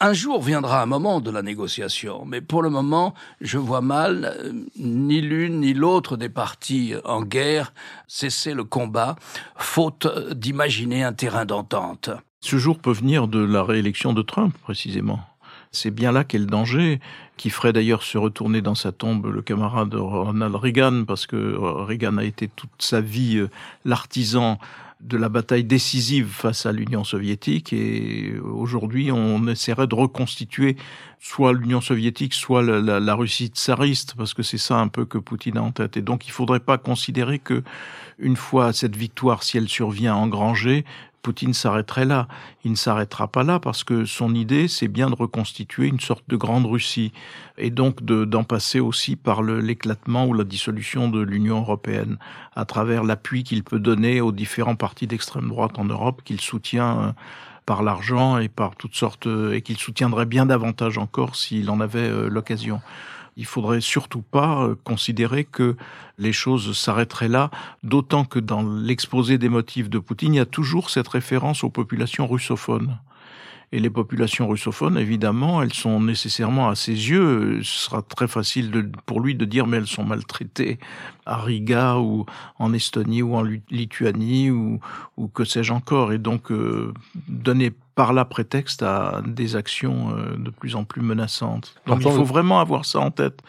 Un 0.00 0.12
jour 0.12 0.42
viendra 0.42 0.82
un 0.82 0.86
moment 0.86 1.20
de 1.20 1.30
la 1.30 1.40
négociation, 1.40 2.24
mais 2.26 2.40
pour 2.40 2.62
le 2.62 2.68
moment, 2.68 3.14
je 3.40 3.58
vois 3.58 3.80
mal 3.80 4.36
euh, 4.38 4.52
ni 4.76 5.20
l'une 5.20 5.60
ni 5.60 5.72
l'autre 5.72 6.16
des 6.16 6.28
parties 6.28 6.94
en 7.04 7.22
guerre 7.22 7.72
cesser 8.08 8.54
le 8.54 8.64
combat, 8.64 9.16
faute 9.56 10.06
d'imaginer 10.34 11.04
un 11.04 11.12
terrain 11.12 11.46
d'entente. 11.46 12.10
Ce 12.40 12.58
jour 12.58 12.78
peut 12.78 12.92
venir 12.92 13.28
de 13.28 13.38
la 13.38 13.62
réélection 13.62 14.12
de 14.12 14.20
Trump, 14.20 14.54
précisément. 14.62 15.20
C'est 15.70 15.90
bien 15.90 16.12
là 16.12 16.24
qu'est 16.24 16.38
le 16.38 16.46
danger, 16.46 17.00
qui 17.36 17.50
ferait 17.50 17.72
d'ailleurs 17.72 18.02
se 18.02 18.16
retourner 18.16 18.62
dans 18.62 18.74
sa 18.74 18.92
tombe 18.92 19.26
le 19.26 19.42
camarade 19.42 19.94
Ronald 19.94 20.54
Reagan, 20.54 21.04
parce 21.04 21.26
que 21.26 21.56
Reagan 21.56 22.18
a 22.18 22.24
été 22.24 22.48
toute 22.48 22.70
sa 22.78 23.00
vie 23.00 23.38
euh, 23.38 23.50
l'artisan 23.84 24.58
de 25.00 25.18
la 25.18 25.28
bataille 25.28 25.64
décisive 25.64 26.28
face 26.28 26.64
à 26.64 26.72
l'Union 26.72 27.04
soviétique 27.04 27.74
et 27.74 28.36
aujourd'hui 28.38 29.12
on 29.12 29.46
essaierait 29.48 29.86
de 29.86 29.94
reconstituer 29.94 30.76
soit 31.20 31.52
l'Union 31.52 31.82
soviétique, 31.82 32.32
soit 32.32 32.62
la, 32.62 33.00
la, 33.00 33.14
Russie 33.14 33.48
tsariste 33.48 34.14
parce 34.16 34.32
que 34.32 34.42
c'est 34.42 34.58
ça 34.58 34.78
un 34.78 34.88
peu 34.88 35.04
que 35.04 35.18
Poutine 35.18 35.58
a 35.58 35.62
en 35.62 35.72
tête. 35.72 35.98
Et 35.98 36.02
donc 36.02 36.26
il 36.26 36.30
faudrait 36.30 36.60
pas 36.60 36.78
considérer 36.78 37.38
que 37.38 37.62
une 38.18 38.36
fois 38.36 38.72
cette 38.72 38.96
victoire, 38.96 39.42
si 39.42 39.58
elle 39.58 39.68
survient 39.68 40.14
engrangée, 40.14 40.86
Poutine 41.24 41.54
s'arrêterait 41.54 42.04
là. 42.04 42.28
Il 42.64 42.72
ne 42.72 42.76
s'arrêtera 42.76 43.28
pas 43.28 43.44
là 43.44 43.58
parce 43.58 43.82
que 43.82 44.04
son 44.04 44.34
idée, 44.34 44.68
c'est 44.68 44.88
bien 44.88 45.08
de 45.08 45.14
reconstituer 45.14 45.86
une 45.86 45.98
sorte 45.98 46.22
de 46.28 46.36
grande 46.36 46.66
Russie 46.66 47.12
et 47.56 47.70
donc 47.70 48.04
d'en 48.04 48.44
passer 48.44 48.78
aussi 48.78 49.16
par 49.16 49.42
l'éclatement 49.42 50.26
ou 50.26 50.34
la 50.34 50.44
dissolution 50.44 51.08
de 51.08 51.22
l'Union 51.22 51.60
européenne 51.60 52.18
à 52.54 52.66
travers 52.66 53.04
l'appui 53.04 53.42
qu'il 53.42 53.64
peut 53.64 53.78
donner 53.78 54.20
aux 54.20 54.32
différents 54.32 54.76
partis 54.76 55.06
d'extrême 55.06 55.48
droite 55.48 55.78
en 55.78 55.86
Europe 55.86 56.20
qu'il 56.24 56.42
soutient 56.42 57.00
euh, 57.00 57.12
par 57.64 57.82
l'argent 57.82 58.36
et 58.36 58.50
par 58.50 58.76
toutes 58.76 58.94
sortes 58.94 59.26
et 59.26 59.62
qu'il 59.62 59.78
soutiendrait 59.78 60.26
bien 60.26 60.44
davantage 60.44 60.98
encore 60.98 61.36
s'il 61.36 61.70
en 61.70 61.80
avait 61.80 62.00
euh, 62.00 62.28
l'occasion 62.28 62.82
il 63.36 63.46
faudrait 63.46 63.80
surtout 63.80 64.22
pas 64.22 64.62
euh, 64.62 64.74
considérer 64.84 65.44
que 65.44 65.76
les 66.18 66.32
choses 66.32 66.76
s'arrêteraient 66.76 67.28
là, 67.28 67.50
d'autant 67.82 68.24
que 68.24 68.38
dans 68.38 68.62
l'exposé 68.62 69.38
des 69.38 69.48
motifs 69.48 69.90
de 69.90 69.98
Poutine, 69.98 70.34
il 70.34 70.38
y 70.38 70.40
a 70.40 70.46
toujours 70.46 70.90
cette 70.90 71.08
référence 71.08 71.64
aux 71.64 71.70
populations 71.70 72.26
russophones. 72.26 72.98
Et 73.74 73.80
les 73.80 73.90
populations 73.90 74.46
russophones, 74.46 74.96
évidemment, 74.96 75.60
elles 75.60 75.72
sont 75.72 75.98
nécessairement 75.98 76.68
à 76.68 76.76
ses 76.76 76.92
yeux. 76.92 77.60
Ce 77.64 77.86
sera 77.86 78.02
très 78.02 78.28
facile 78.28 78.70
de, 78.70 78.88
pour 79.04 79.20
lui 79.20 79.34
de 79.34 79.44
dire, 79.44 79.66
mais 79.66 79.78
elles 79.78 79.88
sont 79.88 80.04
maltraitées 80.04 80.78
à 81.26 81.38
Riga 81.38 81.96
ou 81.96 82.24
en 82.60 82.72
Estonie 82.72 83.22
ou 83.22 83.34
en 83.34 83.42
Lituanie 83.42 84.52
ou, 84.52 84.78
ou 85.16 85.26
que 85.26 85.44
sais-je 85.44 85.72
encore. 85.72 86.12
Et 86.12 86.18
donc, 86.18 86.52
euh, 86.52 86.94
donner 87.26 87.72
par 87.96 88.12
là 88.12 88.24
prétexte 88.24 88.84
à 88.84 89.22
des 89.26 89.56
actions 89.56 90.16
euh, 90.16 90.36
de 90.36 90.50
plus 90.50 90.76
en 90.76 90.84
plus 90.84 91.02
menaçantes. 91.02 91.74
Donc, 91.88 92.04
il 92.04 92.12
faut 92.12 92.22
vraiment 92.22 92.60
avoir 92.60 92.84
ça 92.84 93.00
en 93.00 93.10
tête 93.10 93.42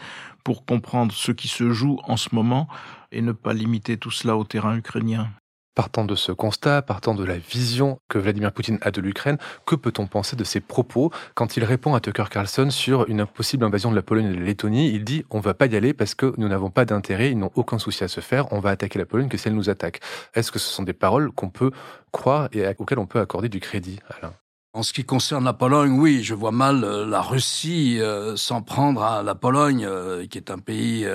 pour 0.44 0.65
comprendre 0.65 1.13
ce 1.13 1.34
qui 1.34 1.48
se 1.48 1.72
joue 1.72 2.00
en 2.05 2.17
ce 2.17 2.34
moment 2.34 2.67
et 3.12 3.22
ne 3.22 3.32
pas 3.32 3.53
limiter 3.53 3.98
tout 3.98 4.10
cela 4.10 4.36
au 4.38 4.44
terrain 4.44 4.75
ukrainien. 4.75 5.29
Partant 5.75 6.05
de 6.05 6.15
ce 6.15 6.32
constat, 6.32 6.82
partant 6.82 7.13
de 7.13 7.25
la 7.25 7.38
vision 7.38 8.00
que 8.08 8.17
Vladimir 8.17 8.53
Poutine 8.53 8.79
a 8.82 8.91
de 8.91 9.01
l'Ukraine, 9.01 9.38
que 9.65 9.75
peut-on 9.75 10.08
penser 10.08 10.38
de 10.38 10.46
ses 10.46 10.62
propos 10.62 11.12
quand 11.34 11.58
il 11.58 11.65
répond 11.65 11.94
à 11.94 12.00
Tucker 12.00 12.25
Carlson 12.32 12.70
sur 12.70 13.10
une 13.10 13.25
possible 13.25 13.65
invasion 13.65 13.91
de 13.91 13.96
la 13.96 14.01
Pologne 14.01 14.27
et 14.27 14.34
de 14.34 14.39
la 14.39 14.46
Lettonie? 14.46 14.91
Il 14.91 15.03
dit 15.03 15.25
on 15.32 15.41
va 15.41 15.53
pas 15.53 15.65
y 15.65 15.75
aller 15.75 15.94
parce 15.94 16.15
que 16.15 16.34
nous 16.38 16.48
n'avons 16.48 16.70
pas 16.70 16.86
d'intérêt, 16.86 17.32
ils 17.32 17.38
n'ont 17.38 17.51
aucun 17.55 17.77
souci 17.77 18.05
à 18.05 18.08
se 18.08 18.22
faire, 18.22 18.51
on 18.53 18.60
va 18.60 18.70
attaquer 18.70 19.00
la 19.00 19.05
Pologne 19.05 19.27
que 19.27 19.38
si 19.38 19.50
elle 19.50 19.55
nous 19.55 19.70
attaque. 19.70 20.00
Est-ce 20.34 20.51
que 20.51 20.60
ce 20.60 20.70
sont 20.70 20.84
des 20.84 20.94
paroles 20.94 21.32
qu'on 21.32 21.50
peut 21.50 21.72
croire 22.13 22.48
et 22.53 22.65
auxquelles 22.77 23.00
on 23.00 23.08
peut 23.08 23.20
accorder 23.20 23.50
du 23.50 23.60
crédit, 23.60 24.00
Alain? 24.10 24.34
En 24.75 24.84
ce 24.84 24.91
qui 24.91 25.05
concerne 25.05 25.46
la 25.46 25.53
Pologne, 25.53 25.98
oui, 25.98 26.22
je 26.22 26.34
vois 26.34 26.51
mal 26.51 26.84
euh, 26.84 27.05
la 27.05 27.22
Russie 27.22 27.98
euh, 28.01 28.36
s'en 28.36 28.62
prendre 28.62 29.01
à 29.03 29.24
la 29.24 29.34
Pologne, 29.34 29.86
euh, 29.89 30.27
qui 30.27 30.38
est 30.38 30.51
un 30.51 30.58
pays 30.58 31.08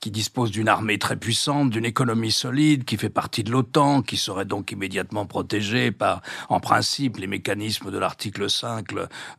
qui 0.00 0.10
dispose 0.10 0.50
d'une 0.50 0.68
armée 0.68 0.98
très 0.98 1.16
puissante, 1.16 1.70
d'une 1.70 1.84
économie 1.84 2.32
solide, 2.32 2.84
qui 2.84 2.96
fait 2.96 3.08
partie 3.08 3.44
de 3.44 3.52
l'OTAN, 3.52 4.02
qui 4.02 4.16
serait 4.16 4.44
donc 4.44 4.72
immédiatement 4.72 5.24
protégé 5.24 5.92
par, 5.92 6.20
en 6.48 6.58
principe, 6.58 7.18
les 7.18 7.28
mécanismes 7.28 7.92
de 7.92 7.98
l'article 7.98 8.50
5 8.50 8.86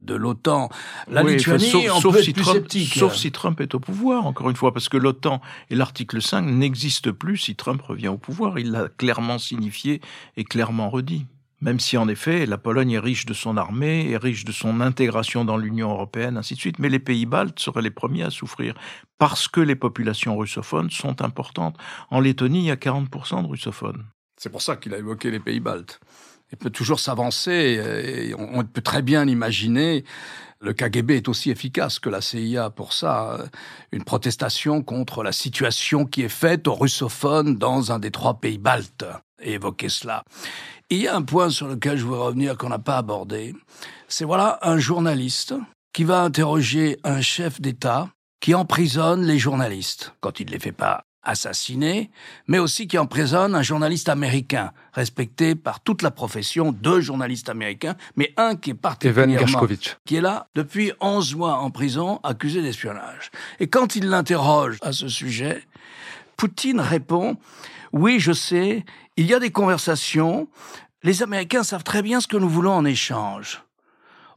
de 0.02 0.16
l'OTAN. 0.16 0.70
La 1.10 1.24
Lituanie, 1.24 1.88
sauf, 2.00 2.22
si 2.22 2.32
Trump, 2.34 2.66
Sauf 2.96 3.16
si 3.16 3.32
Trump 3.34 3.60
est 3.60 3.76
au 3.76 3.82
pouvoir, 3.82 4.26
encore 4.28 4.50
une 4.50 4.56
fois, 4.56 4.74
parce 4.74 4.88
que 4.88 4.98
l'OTAN 4.98 5.42
et 5.70 5.76
l'article 5.76 6.22
5 6.22 6.44
n'existent 6.44 7.12
plus 7.12 7.38
si 7.38 7.56
Trump 7.56 7.82
revient 7.82 8.10
au 8.10 8.18
pouvoir. 8.18 8.60
Il 8.60 8.72
l'a 8.72 8.88
clairement 8.88 9.40
signifié 9.40 10.00
et 10.38 10.46
clairement 10.46 10.90
redit. 10.90 11.26
Même 11.60 11.80
si 11.80 11.98
en 11.98 12.08
effet 12.08 12.46
la 12.46 12.58
Pologne 12.58 12.92
est 12.92 13.00
riche 13.00 13.26
de 13.26 13.34
son 13.34 13.58
armée, 13.58 14.12
est 14.12 14.18
riche 14.18 14.46
de 14.46 14.52
son 14.52 14.80
intégration 14.80 15.44
dans 15.44 15.58
l'Union 15.58 15.90
européenne, 15.90 16.38
ainsi 16.38 16.54
de 16.54 16.60
suite, 16.60 16.80
mais 16.80 16.90
les 16.90 17.00
pays 17.00 17.26
baltes 17.26 17.60
seraient 17.60 17.82
les 17.82 17.92
premiers 17.92 18.24
à 18.24 18.30
souffrir 18.30 18.76
parce 19.18 19.48
que 19.48 19.60
les 19.60 19.76
populations 19.76 20.38
russophones 20.38 20.92
sont 20.92 21.22
importantes. 21.22 21.76
En 22.12 22.20
Lettonie, 22.20 22.60
il 22.60 22.66
y 22.66 22.72
a 22.72 22.76
40% 22.76 23.42
de 23.44 23.48
russophones. 23.48 24.06
C'est 24.38 24.52
pour 24.52 24.62
ça 24.62 24.76
qu'il 24.76 24.94
a 24.94 25.00
évoqué 25.00 25.32
les 25.32 25.40
pays 25.40 25.60
baltes. 25.60 26.00
Il 26.52 26.58
peut 26.58 26.70
toujours 26.70 27.00
s'avancer, 27.00 27.52
et 27.52 28.34
on 28.36 28.64
peut 28.64 28.82
très 28.82 29.02
bien 29.02 29.28
imaginer 29.28 30.06
le 30.60 30.74
KGB 30.74 31.18
est 31.18 31.28
aussi 31.28 31.52
efficace 31.52 32.00
que 32.00 32.10
la 32.10 32.22
CIA 32.22 32.70
pour 32.70 32.94
ça. 32.94 33.38
Une 33.92 34.04
protestation 34.04 34.82
contre 34.82 35.24
la 35.24 35.32
situation 35.32 36.06
qui 36.06 36.24
est 36.24 36.30
faite 36.30 36.68
aux 36.68 36.74
russophones 36.74 37.58
dans 37.58 37.92
un 37.92 38.00
des 38.00 38.12
trois 38.12 38.40
pays 38.40 38.58
baltes. 38.58 39.06
Et 39.40 39.54
évoquer 39.54 39.90
cela. 39.90 40.24
Il 40.90 41.00
y 41.00 41.08
a 41.08 41.16
un 41.16 41.22
point 41.22 41.50
sur 41.50 41.68
lequel 41.68 41.98
je 41.98 42.06
veux 42.06 42.18
revenir 42.18 42.58
qu'on 42.58 42.70
n'a 42.70 42.80
pas 42.80 42.98
abordé. 42.98 43.56
C'est 44.08 44.26
voilà 44.26 44.60
un 44.62 44.78
journaliste 44.78 45.54
qui 45.94 46.04
va 46.04 46.22
interroger 46.22 46.98
un 47.04 47.22
chef 47.22 47.60
d'État 47.60 48.10
qui 48.40 48.54
emprisonne 48.54 49.26
les 49.26 49.40
journalistes 49.40 50.14
quand 50.22 50.40
il 50.40 50.48
ne 50.48 50.52
les 50.52 50.60
fait 50.60 50.72
pas 50.72 51.04
assassiné, 51.24 52.10
mais 52.48 52.58
aussi 52.58 52.88
qui 52.88 52.98
emprisonne 52.98 53.54
un 53.54 53.62
journaliste 53.62 54.08
américain, 54.08 54.72
respecté 54.94 55.56
par 55.56 55.82
toute 55.82 56.02
la 56.02 56.10
profession, 56.10 56.72
deux 56.72 57.02
journalistes 57.02 57.50
américains, 57.50 57.98
mais 58.16 58.34
un 58.38 58.56
qui 58.56 58.70
est 58.70 58.74
particulièrement... 58.74 59.68
qui 60.06 60.16
est 60.16 60.22
là 60.22 60.48
depuis 60.56 60.94
11 61.02 61.36
mois 61.36 61.58
en 61.58 61.70
prison, 61.70 62.22
accusé 62.24 62.62
d'espionnage. 62.62 63.32
Et 63.60 63.68
quand 63.68 63.98
il 63.98 64.08
l'interroge 64.08 64.78
à 64.82 64.94
ce 64.94 65.10
sujet, 65.10 65.64
Poutine 66.38 66.80
répond, 66.80 67.36
oui, 67.98 68.20
je 68.20 68.32
sais, 68.32 68.86
il 69.18 69.26
y 69.26 69.34
a 69.34 69.40
des 69.40 69.52
conversations, 69.52 70.48
les 71.04 71.24
Américains 71.24 71.64
savent 71.64 71.84
très 71.84 72.02
bien 72.02 72.22
ce 72.22 72.28
que 72.28 72.38
nous 72.38 72.50
voulons 72.50 72.74
en 72.74 72.86
échange. 72.86 73.64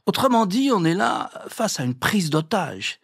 Autrement 0.05 0.45
dit, 0.45 0.71
on 0.73 0.83
est 0.83 0.93
là 0.93 1.29
face 1.47 1.79
à 1.79 1.83
une 1.83 1.95
prise 1.95 2.29
d'otage 2.29 2.99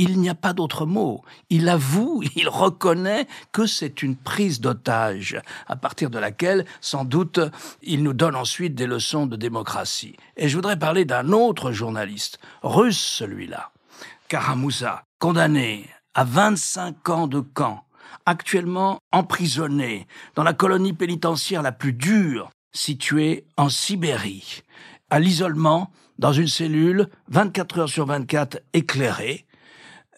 il 0.00 0.18
n'y 0.18 0.30
a 0.30 0.34
pas 0.34 0.54
d'autre 0.54 0.86
mot. 0.86 1.22
Il 1.50 1.68
avoue, 1.68 2.22
il 2.36 2.48
reconnaît 2.48 3.26
que 3.52 3.66
c'est 3.66 4.02
une 4.02 4.16
prise 4.16 4.60
d'otage, 4.60 5.40
à 5.68 5.76
partir 5.76 6.08
de 6.08 6.18
laquelle, 6.18 6.64
sans 6.80 7.04
doute, 7.04 7.38
il 7.82 8.02
nous 8.02 8.14
donne 8.14 8.34
ensuite 8.34 8.74
des 8.74 8.86
leçons 8.86 9.26
de 9.26 9.36
démocratie. 9.36 10.16
Et 10.38 10.48
je 10.48 10.56
voudrais 10.56 10.78
parler 10.78 11.04
d'un 11.04 11.32
autre 11.32 11.70
journaliste, 11.72 12.38
russe 12.62 12.98
celui-là, 12.98 13.72
Karamouza, 14.28 15.04
condamné 15.18 15.86
à 16.14 16.24
25 16.24 17.08
ans 17.10 17.26
de 17.26 17.40
camp, 17.40 17.84
actuellement 18.30 19.00
emprisonné 19.10 20.06
dans 20.36 20.44
la 20.44 20.52
colonie 20.52 20.92
pénitentiaire 20.92 21.62
la 21.62 21.72
plus 21.72 21.92
dure 21.92 22.50
située 22.72 23.44
en 23.56 23.68
Sibérie, 23.68 24.62
à 25.10 25.18
l'isolement, 25.18 25.90
dans 26.20 26.32
une 26.32 26.46
cellule 26.46 27.08
24 27.28 27.78
heures 27.80 27.88
sur 27.88 28.06
24 28.06 28.60
éclairée, 28.72 29.46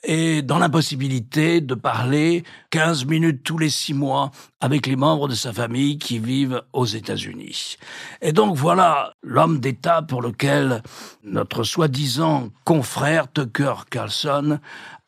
et 0.05 0.43
dans 0.43 0.59
l'impossibilité 0.59 1.61
de 1.61 1.75
parler 1.75 2.43
15 2.71 3.07
minutes 3.07 3.45
tous 3.45 3.57
les 3.57 3.71
six 3.71 3.95
mois 3.95 4.31
avec 4.61 4.87
les 4.87 4.97
membres 4.97 5.29
de 5.29 5.35
sa 5.35 5.53
famille 5.53 5.97
qui 5.97 6.19
vivent 6.19 6.63
aux 6.73 6.87
États-Unis. 6.87 7.77
Et 8.21 8.33
donc 8.33 8.57
voilà 8.57 9.15
l'homme 9.23 9.61
d'État 9.61 10.03
pour 10.03 10.21
lequel 10.21 10.83
notre 11.23 11.63
soi-disant 11.63 12.49
confrère 12.65 13.33
Tucker 13.33 13.75
Carlson 13.91 14.59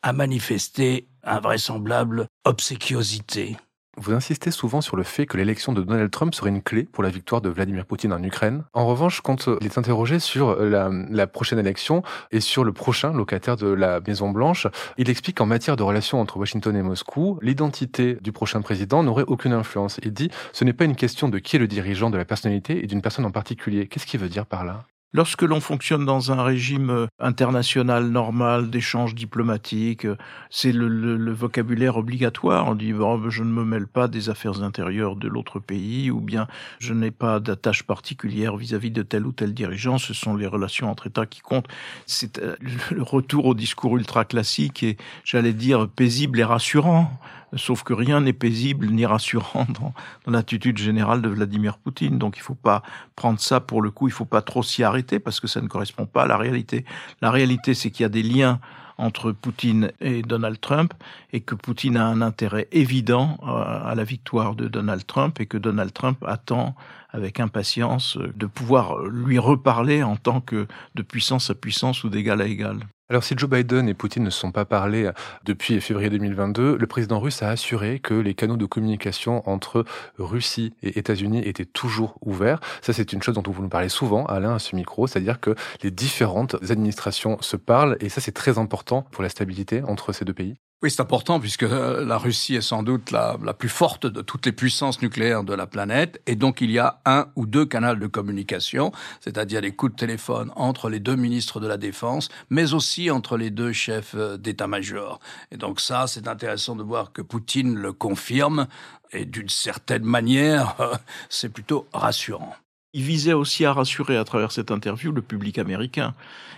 a 0.01 0.13
manifesté 0.13 1.07
invraisemblable 1.25 2.27
obséquiosité. 2.45 3.57
Vous 3.97 4.11
insistez 4.11 4.51
souvent 4.51 4.81
sur 4.81 4.97
le 4.97 5.03
fait 5.03 5.25
que 5.25 5.37
l'élection 5.37 5.71
de 5.71 5.81
Donald 5.81 6.11
Trump 6.11 6.35
serait 6.35 6.49
une 6.49 6.61
clé 6.61 6.83
pour 6.83 7.01
la 7.01 7.09
victoire 7.09 7.39
de 7.39 7.47
Vladimir 7.47 7.85
Poutine 7.85 8.11
en 8.11 8.21
Ukraine. 8.21 8.65
En 8.73 8.85
revanche, 8.85 9.21
quand 9.21 9.47
il 9.61 9.65
est 9.65 9.77
interrogé 9.77 10.19
sur 10.19 10.61
la, 10.61 10.89
la 11.09 11.27
prochaine 11.27 11.59
élection 11.59 12.03
et 12.31 12.41
sur 12.41 12.65
le 12.65 12.73
prochain 12.73 13.13
locataire 13.13 13.55
de 13.55 13.67
la 13.67 14.01
Maison 14.01 14.31
Blanche, 14.31 14.67
il 14.97 15.09
explique 15.09 15.37
qu'en 15.37 15.45
matière 15.45 15.77
de 15.77 15.83
relations 15.83 16.19
entre 16.19 16.35
Washington 16.35 16.75
et 16.75 16.81
Moscou, 16.81 17.39
l'identité 17.41 18.17
du 18.21 18.33
prochain 18.33 18.61
président 18.61 19.01
n'aurait 19.01 19.23
aucune 19.27 19.53
influence. 19.53 20.01
Il 20.03 20.11
dit 20.11 20.29
ce 20.51 20.65
n'est 20.65 20.73
pas 20.73 20.83
une 20.83 20.97
question 20.97 21.29
de 21.29 21.39
qui 21.39 21.55
est 21.55 21.59
le 21.59 21.67
dirigeant 21.67 22.09
de 22.09 22.17
la 22.17 22.25
personnalité 22.25 22.83
et 22.83 22.87
d'une 22.87 23.01
personne 23.01 23.25
en 23.25 23.31
particulier. 23.31 23.87
Qu'est-ce 23.87 24.05
qu'il 24.05 24.19
veut 24.19 24.29
dire 24.29 24.45
par 24.45 24.65
là? 24.65 24.83
Lorsque 25.13 25.43
l'on 25.43 25.61
fonctionne 25.61 26.03
dans 26.03 26.33
un 26.33 26.43
régime 26.43 26.89
euh, 26.89 27.07
international 27.19 28.09
normal 28.09 28.69
d'échanges 28.69 29.15
diplomatiques, 29.15 30.05
euh, 30.05 30.17
c'est 30.49 30.73
le, 30.73 31.31
vocabulaire 31.31 31.95
obligatoire. 31.95 32.67
On 32.67 32.75
dit 32.75 32.93
je 33.29 33.43
ne 33.43 33.49
me 33.49 33.63
mêle 33.63 33.87
pas 33.87 34.07
des 34.07 34.29
affaires 34.29 34.61
intérieures 34.61 35.15
de 35.15 35.27
l'autre 35.29 35.59
pays, 35.59 36.11
ou 36.11 36.19
bien 36.19 36.47
je 36.79 36.93
n'ai 36.93 37.11
pas 37.11 37.39
d'attache 37.39 37.83
particulière 37.83 38.57
vis-à-vis 38.57 38.91
de 38.91 39.03
tel 39.03 39.25
ou 39.25 39.31
tel 39.31 39.53
dirigeant. 39.53 39.97
Ce 39.97 40.13
sont 40.13 40.35
les 40.35 40.47
relations 40.47 40.91
entre 40.91 41.07
États 41.07 41.25
qui 41.25 41.39
comptent. 41.39 41.67
C'est 42.05 42.39
euh, 42.39 42.55
le 42.91 43.03
retour 43.03 43.45
au 43.45 43.53
discours 43.53 43.97
ultra 43.97 44.25
classique 44.25 44.83
et 44.83 44.97
j'allais 45.23 45.53
dire 45.53 45.87
paisible 45.87 46.39
et 46.39 46.43
rassurant. 46.43 47.09
Sauf 47.55 47.83
que 47.83 47.93
rien 47.93 48.21
n'est 48.21 48.33
paisible 48.33 48.87
ni 48.87 49.05
rassurant 49.05 49.65
dans, 49.79 49.93
l'attitude 50.31 50.77
générale 50.77 51.21
de 51.21 51.29
Vladimir 51.29 51.77
Poutine. 51.77 52.17
Donc 52.17 52.37
il 52.37 52.41
ne 52.41 52.45
faut 52.45 52.55
pas 52.55 52.83
prendre 53.15 53.39
ça 53.39 53.59
pour 53.59 53.81
le 53.81 53.91
coup, 53.91 54.07
il 54.07 54.11
ne 54.11 54.15
faut 54.15 54.25
pas 54.25 54.41
trop 54.41 54.63
s'y 54.63 54.83
arrêter 54.83 55.19
parce 55.19 55.39
que 55.39 55.47
ça 55.47 55.61
ne 55.61 55.67
correspond 55.67 56.05
pas 56.05 56.23
à 56.23 56.27
la 56.27 56.37
réalité. 56.37 56.85
La 57.21 57.31
réalité, 57.31 57.73
c'est 57.73 57.91
qu'il 57.91 58.03
y 58.03 58.05
a 58.05 58.09
des 58.09 58.23
liens 58.23 58.59
entre 58.97 59.31
Poutine 59.31 59.91
et 59.99 60.21
Donald 60.21 60.59
Trump 60.59 60.93
et 61.33 61.41
que 61.41 61.55
Poutine 61.55 61.97
a 61.97 62.05
un 62.05 62.21
intérêt 62.21 62.67
évident 62.71 63.37
euh, 63.43 63.47
à 63.47 63.93
la 63.95 64.03
victoire 64.03 64.55
de 64.55 64.67
Donald 64.67 65.05
Trump 65.05 65.39
et 65.39 65.45
que 65.45 65.57
Donald 65.57 65.91
Trump 65.93 66.23
attend 66.25 66.75
avec 67.09 67.39
impatience 67.39 68.17
de 68.17 68.45
pouvoir 68.45 69.03
lui 69.05 69.39
reparler 69.39 70.03
en 70.03 70.15
tant 70.15 70.41
que 70.41 70.67
de 70.95 71.01
puissance 71.01 71.49
à 71.49 71.55
puissance 71.55 72.03
ou 72.03 72.09
d'égal 72.09 72.41
à 72.41 72.45
égal. 72.45 72.79
Alors 73.07 73.23
si 73.23 73.35
Joe 73.37 73.47
Biden 73.47 73.87
et 73.87 73.93
Poutine 73.93 74.23
ne 74.23 74.31
se 74.31 74.39
sont 74.39 74.51
pas 74.51 74.65
parlé 74.65 75.11
depuis 75.43 75.79
février 75.79 76.09
2022, 76.09 76.75
le 76.75 76.87
président 76.87 77.19
russe 77.19 77.43
a 77.43 77.49
assuré 77.49 77.99
que 77.99 78.15
les 78.15 78.33
canaux 78.33 78.57
de 78.57 78.65
communication 78.65 79.47
entre 79.47 79.85
Russie 80.17 80.73
et 80.81 80.97
États-Unis 80.97 81.43
étaient 81.45 81.65
toujours 81.65 82.17
ouverts. 82.21 82.59
Ça 82.81 82.93
c'est 82.93 83.13
une 83.13 83.21
chose 83.21 83.35
dont 83.35 83.51
vous 83.51 83.61
nous 83.61 83.69
parlez 83.69 83.89
souvent, 83.89 84.25
Alain, 84.25 84.55
à 84.55 84.59
ce 84.59 84.75
micro, 84.75 85.05
c'est-à-dire 85.05 85.39
que 85.39 85.53
les 85.83 85.91
différentes 85.91 86.55
administrations 86.67 87.37
se 87.41 87.57
parlent 87.57 87.95
et 87.99 88.09
ça 88.09 88.21
c'est 88.21 88.31
très 88.31 88.57
important 88.57 89.03
pour 89.11 89.21
la 89.21 89.29
stabilité 89.29 89.83
entre 89.83 90.11
ces 90.11 90.25
deux 90.25 90.33
pays. 90.33 90.55
Oui, 90.83 90.91
c'est 90.91 91.01
important 91.01 91.39
puisque 91.39 91.63
euh, 91.63 92.05
la 92.05 92.17
Russie 92.17 92.55
est 92.55 92.61
sans 92.61 92.83
doute 92.83 93.09
la, 93.09 93.37
la, 93.41 93.53
plus 93.53 93.69
forte 93.69 94.05
de 94.05 94.21
toutes 94.21 94.45
les 94.45 94.51
puissances 94.51 95.01
nucléaires 95.01 95.45
de 95.45 95.53
la 95.53 95.67
planète 95.67 96.21
et 96.27 96.35
donc 96.35 96.59
il 96.59 96.69
y 96.69 96.79
a 96.79 96.99
un 97.05 97.27
ou 97.37 97.45
deux 97.45 97.65
canaux 97.65 97.95
de 97.95 98.07
communication, 98.07 98.91
c'est-à-dire 99.21 99.61
les 99.61 99.71
coups 99.71 99.93
de 99.93 99.97
téléphone 99.97 100.51
entre 100.57 100.89
les 100.89 100.99
deux 100.99 101.15
ministres 101.15 101.61
de 101.61 101.67
la 101.67 101.77
Défense, 101.77 102.27
mais 102.49 102.73
aussi 102.73 103.09
entre 103.09 103.37
les 103.37 103.51
deux 103.51 103.71
chefs 103.71 104.15
euh, 104.15 104.37
d'état-major. 104.37 105.19
Et 105.51 105.57
donc 105.57 105.79
ça, 105.79 106.07
c'est 106.07 106.27
intéressant 106.27 106.75
de 106.75 106.83
voir 106.83 107.13
que 107.13 107.21
Poutine 107.21 107.75
le 107.75 107.93
confirme 107.93 108.67
et 109.11 109.25
d'une 109.25 109.49
certaine 109.49 110.03
manière, 110.03 110.75
c'est 111.29 111.49
plutôt 111.49 111.87
rassurant. 111.93 112.53
Il 112.95 113.03
visait 113.03 113.33
aussi 113.33 113.65
à 113.65 113.73
rassurer 113.73 114.15
à 114.15 114.23
travers 114.23 114.53
cette 114.53 114.71
interview 114.71 115.11
le 115.11 115.21
public 115.21 115.59
américain. 115.59 116.13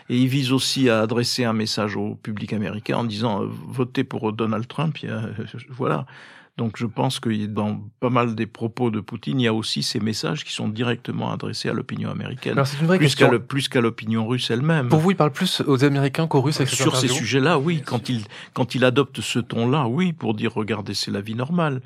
Et 0.10 0.18
il 0.18 0.28
vise 0.28 0.52
aussi 0.52 0.88
à 0.88 1.02
adresser 1.02 1.44
un 1.44 1.54
message 1.54 1.98
au 1.98 2.14
public 2.16 2.54
américain 2.54 2.98
en 2.98 3.04
disant 3.04 3.42
euh, 3.42 3.48
votez 3.68 4.04
pour 4.04 4.32
Donald 4.32 4.68
Trump. 4.68 4.98
voilà. 5.70 6.06
Donc 6.58 6.78
je 6.78 6.88
pense 6.88 7.20
que 7.20 7.46
dans 7.46 7.80
pas 8.00 8.10
mal 8.10 8.34
des 8.34 8.48
propos 8.48 8.90
de 8.90 9.00
Poutine, 9.00 9.40
il 9.40 9.44
y 9.44 9.48
a 9.48 9.54
aussi 9.54 9.84
ces 9.84 10.00
messages 10.00 10.44
qui 10.44 10.52
sont 10.52 10.68
directement 10.68 11.32
adressés 11.32 11.70
à 11.70 11.74
l'opinion 11.74 12.10
américaine, 12.10 12.56
plus 12.98 13.16
qu'à 13.16 13.30
plus 13.40 13.70
qu'à 13.70 13.80
l'opinion 13.80 14.28
russe 14.28 14.50
elle-même. 14.50 14.90
Pour 14.90 15.00
vous, 15.00 15.12
il 15.12 15.18
parle 15.18 15.32
plus 15.32 15.62
aux 15.68 15.84
Américains 15.84 16.26
qu'aux 16.26 16.42
Russes 16.42 16.64
Sur 16.66 16.96
ces 16.96 17.08
sujets-là, 17.08 17.60
oui. 17.60 17.84
Quand 17.86 18.10
il, 18.10 18.24
quand 18.54 18.74
il 18.74 18.86
adopte 18.86 19.22
ce 19.22 19.38
ton-là, 19.38 19.88
oui, 19.88 20.14
pour 20.14 20.34
dire 20.34 20.52
regardez, 20.54 20.96
c'est 20.96 21.12
la 21.12 21.22
vie 21.22 21.36
normale 21.36 21.82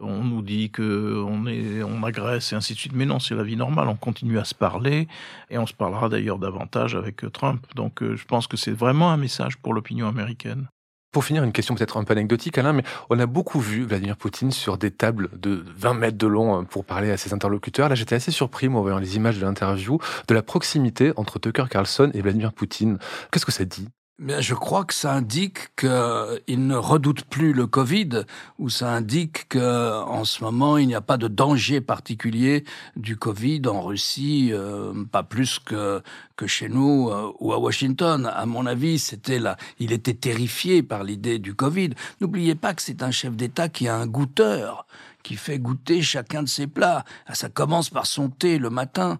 on 0.00 0.24
nous 0.24 0.42
dit 0.42 0.70
que 0.70 1.24
on 1.24 2.02
agresse 2.02 2.52
et 2.52 2.56
ainsi 2.56 2.74
de 2.74 2.78
suite. 2.78 2.92
Mais 2.94 3.06
non, 3.06 3.18
c'est 3.18 3.34
la 3.34 3.42
vie 3.42 3.56
normale. 3.56 3.88
On 3.88 3.96
continue 3.96 4.38
à 4.38 4.44
se 4.44 4.54
parler 4.54 5.08
et 5.50 5.58
on 5.58 5.66
se 5.66 5.74
parlera 5.74 6.08
d'ailleurs 6.08 6.38
davantage 6.38 6.94
avec 6.94 7.30
Trump. 7.32 7.66
Donc, 7.74 8.02
euh, 8.02 8.16
je 8.16 8.24
pense 8.24 8.46
que 8.46 8.56
c'est 8.56 8.72
vraiment 8.72 9.10
un 9.10 9.16
message 9.16 9.58
pour 9.58 9.74
l'opinion 9.74 10.08
américaine. 10.08 10.68
Pour 11.12 11.24
finir, 11.24 11.42
une 11.42 11.50
question 11.50 11.74
peut-être 11.74 11.96
un 11.96 12.04
peu 12.04 12.12
anecdotique, 12.12 12.56
Alain, 12.56 12.72
mais 12.72 12.84
on 13.08 13.18
a 13.18 13.26
beaucoup 13.26 13.58
vu 13.58 13.82
Vladimir 13.82 14.16
Poutine 14.16 14.52
sur 14.52 14.78
des 14.78 14.92
tables 14.92 15.28
de 15.36 15.64
20 15.76 15.94
mètres 15.94 16.18
de 16.18 16.26
long 16.28 16.60
euh, 16.60 16.62
pour 16.62 16.84
parler 16.84 17.10
à 17.10 17.16
ses 17.16 17.34
interlocuteurs. 17.34 17.88
Là, 17.88 17.96
j'étais 17.96 18.14
assez 18.14 18.30
surpris, 18.30 18.68
moi, 18.68 18.80
en 18.80 18.82
voyant 18.82 18.98
les 18.98 19.16
images 19.16 19.38
de 19.38 19.44
l'interview, 19.44 19.98
de 20.28 20.34
la 20.34 20.42
proximité 20.42 21.12
entre 21.16 21.40
Tucker 21.40 21.64
Carlson 21.68 22.10
et 22.14 22.22
Vladimir 22.22 22.52
Poutine. 22.52 22.98
Qu'est-ce 23.32 23.46
que 23.46 23.52
ça 23.52 23.64
dit? 23.64 23.88
Je 24.26 24.54
crois 24.54 24.84
que 24.84 24.94
ça 24.94 25.12
indique 25.14 25.74
qu'il 25.76 26.66
ne 26.66 26.76
redoute 26.76 27.24
plus 27.24 27.52
le 27.52 27.66
Covid, 27.66 28.24
ou 28.58 28.68
ça 28.68 28.92
indique 28.92 29.48
qu'en 29.48 30.24
ce 30.24 30.44
moment 30.44 30.76
il 30.76 30.88
n'y 30.88 30.94
a 30.94 31.00
pas 31.00 31.16
de 31.16 31.28
danger 31.28 31.80
particulier 31.80 32.64
du 32.96 33.16
Covid 33.16 33.62
en 33.66 33.80
Russie, 33.80 34.50
euh, 34.52 34.92
pas 35.10 35.22
plus 35.22 35.58
que 35.58 36.02
que 36.36 36.46
chez 36.46 36.70
nous 36.70 37.10
euh, 37.10 37.30
ou 37.38 37.52
à 37.52 37.58
Washington. 37.58 38.30
À 38.34 38.46
mon 38.46 38.64
avis, 38.64 38.98
c'était 38.98 39.38
là, 39.38 39.58
il 39.78 39.92
était 39.92 40.14
terrifié 40.14 40.82
par 40.82 41.04
l'idée 41.04 41.38
du 41.38 41.54
Covid. 41.54 41.90
N'oubliez 42.20 42.54
pas 42.54 42.72
que 42.72 42.80
c'est 42.80 43.02
un 43.02 43.10
chef 43.10 43.36
d'État 43.36 43.68
qui 43.68 43.88
a 43.88 43.96
un 43.96 44.06
goûteur 44.06 44.86
qui 45.22 45.36
fait 45.36 45.58
goûter 45.58 46.02
chacun 46.02 46.42
de 46.42 46.48
ses 46.48 46.66
plats. 46.66 47.04
Ah, 47.26 47.34
ça 47.34 47.48
commence 47.48 47.90
par 47.90 48.06
son 48.06 48.30
thé 48.30 48.58
le 48.58 48.70
matin. 48.70 49.18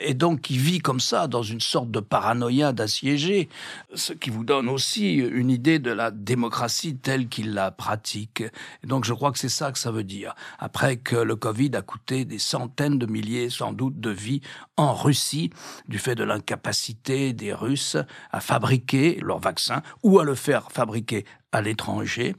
Et 0.00 0.14
donc, 0.14 0.42
qui 0.42 0.58
vit 0.58 0.78
comme 0.78 1.00
ça, 1.00 1.26
dans 1.26 1.42
une 1.42 1.60
sorte 1.60 1.90
de 1.90 2.00
paranoïa 2.00 2.72
d'assiégé. 2.72 3.48
Ce 3.94 4.12
qui 4.12 4.30
vous 4.30 4.44
donne 4.44 4.68
aussi 4.68 5.14
une 5.14 5.50
idée 5.50 5.78
de 5.78 5.90
la 5.90 6.10
démocratie 6.10 6.96
telle 6.96 7.28
qu'il 7.28 7.54
la 7.54 7.70
pratique. 7.70 8.42
Et 8.82 8.86
donc, 8.86 9.04
je 9.04 9.12
crois 9.12 9.32
que 9.32 9.38
c'est 9.38 9.48
ça 9.48 9.72
que 9.72 9.78
ça 9.78 9.90
veut 9.90 10.04
dire. 10.04 10.34
Après 10.58 10.96
que 10.96 11.16
le 11.16 11.36
Covid 11.36 11.70
a 11.74 11.82
coûté 11.82 12.24
des 12.24 12.38
centaines 12.38 12.98
de 12.98 13.06
milliers, 13.06 13.50
sans 13.50 13.72
doute, 13.72 14.00
de 14.00 14.10
vies 14.10 14.40
en 14.76 14.94
Russie, 14.94 15.50
du 15.88 15.98
fait 15.98 16.14
de 16.14 16.24
l'incapacité 16.24 17.32
des 17.32 17.52
Russes 17.52 17.96
à 18.30 18.40
fabriquer 18.40 19.18
leur 19.22 19.38
vaccin 19.38 19.82
ou 20.02 20.18
à 20.18 20.24
le 20.24 20.34
faire 20.34 20.70
fabriquer 20.72 21.24
à 21.52 21.60
l'étranger 21.60 22.34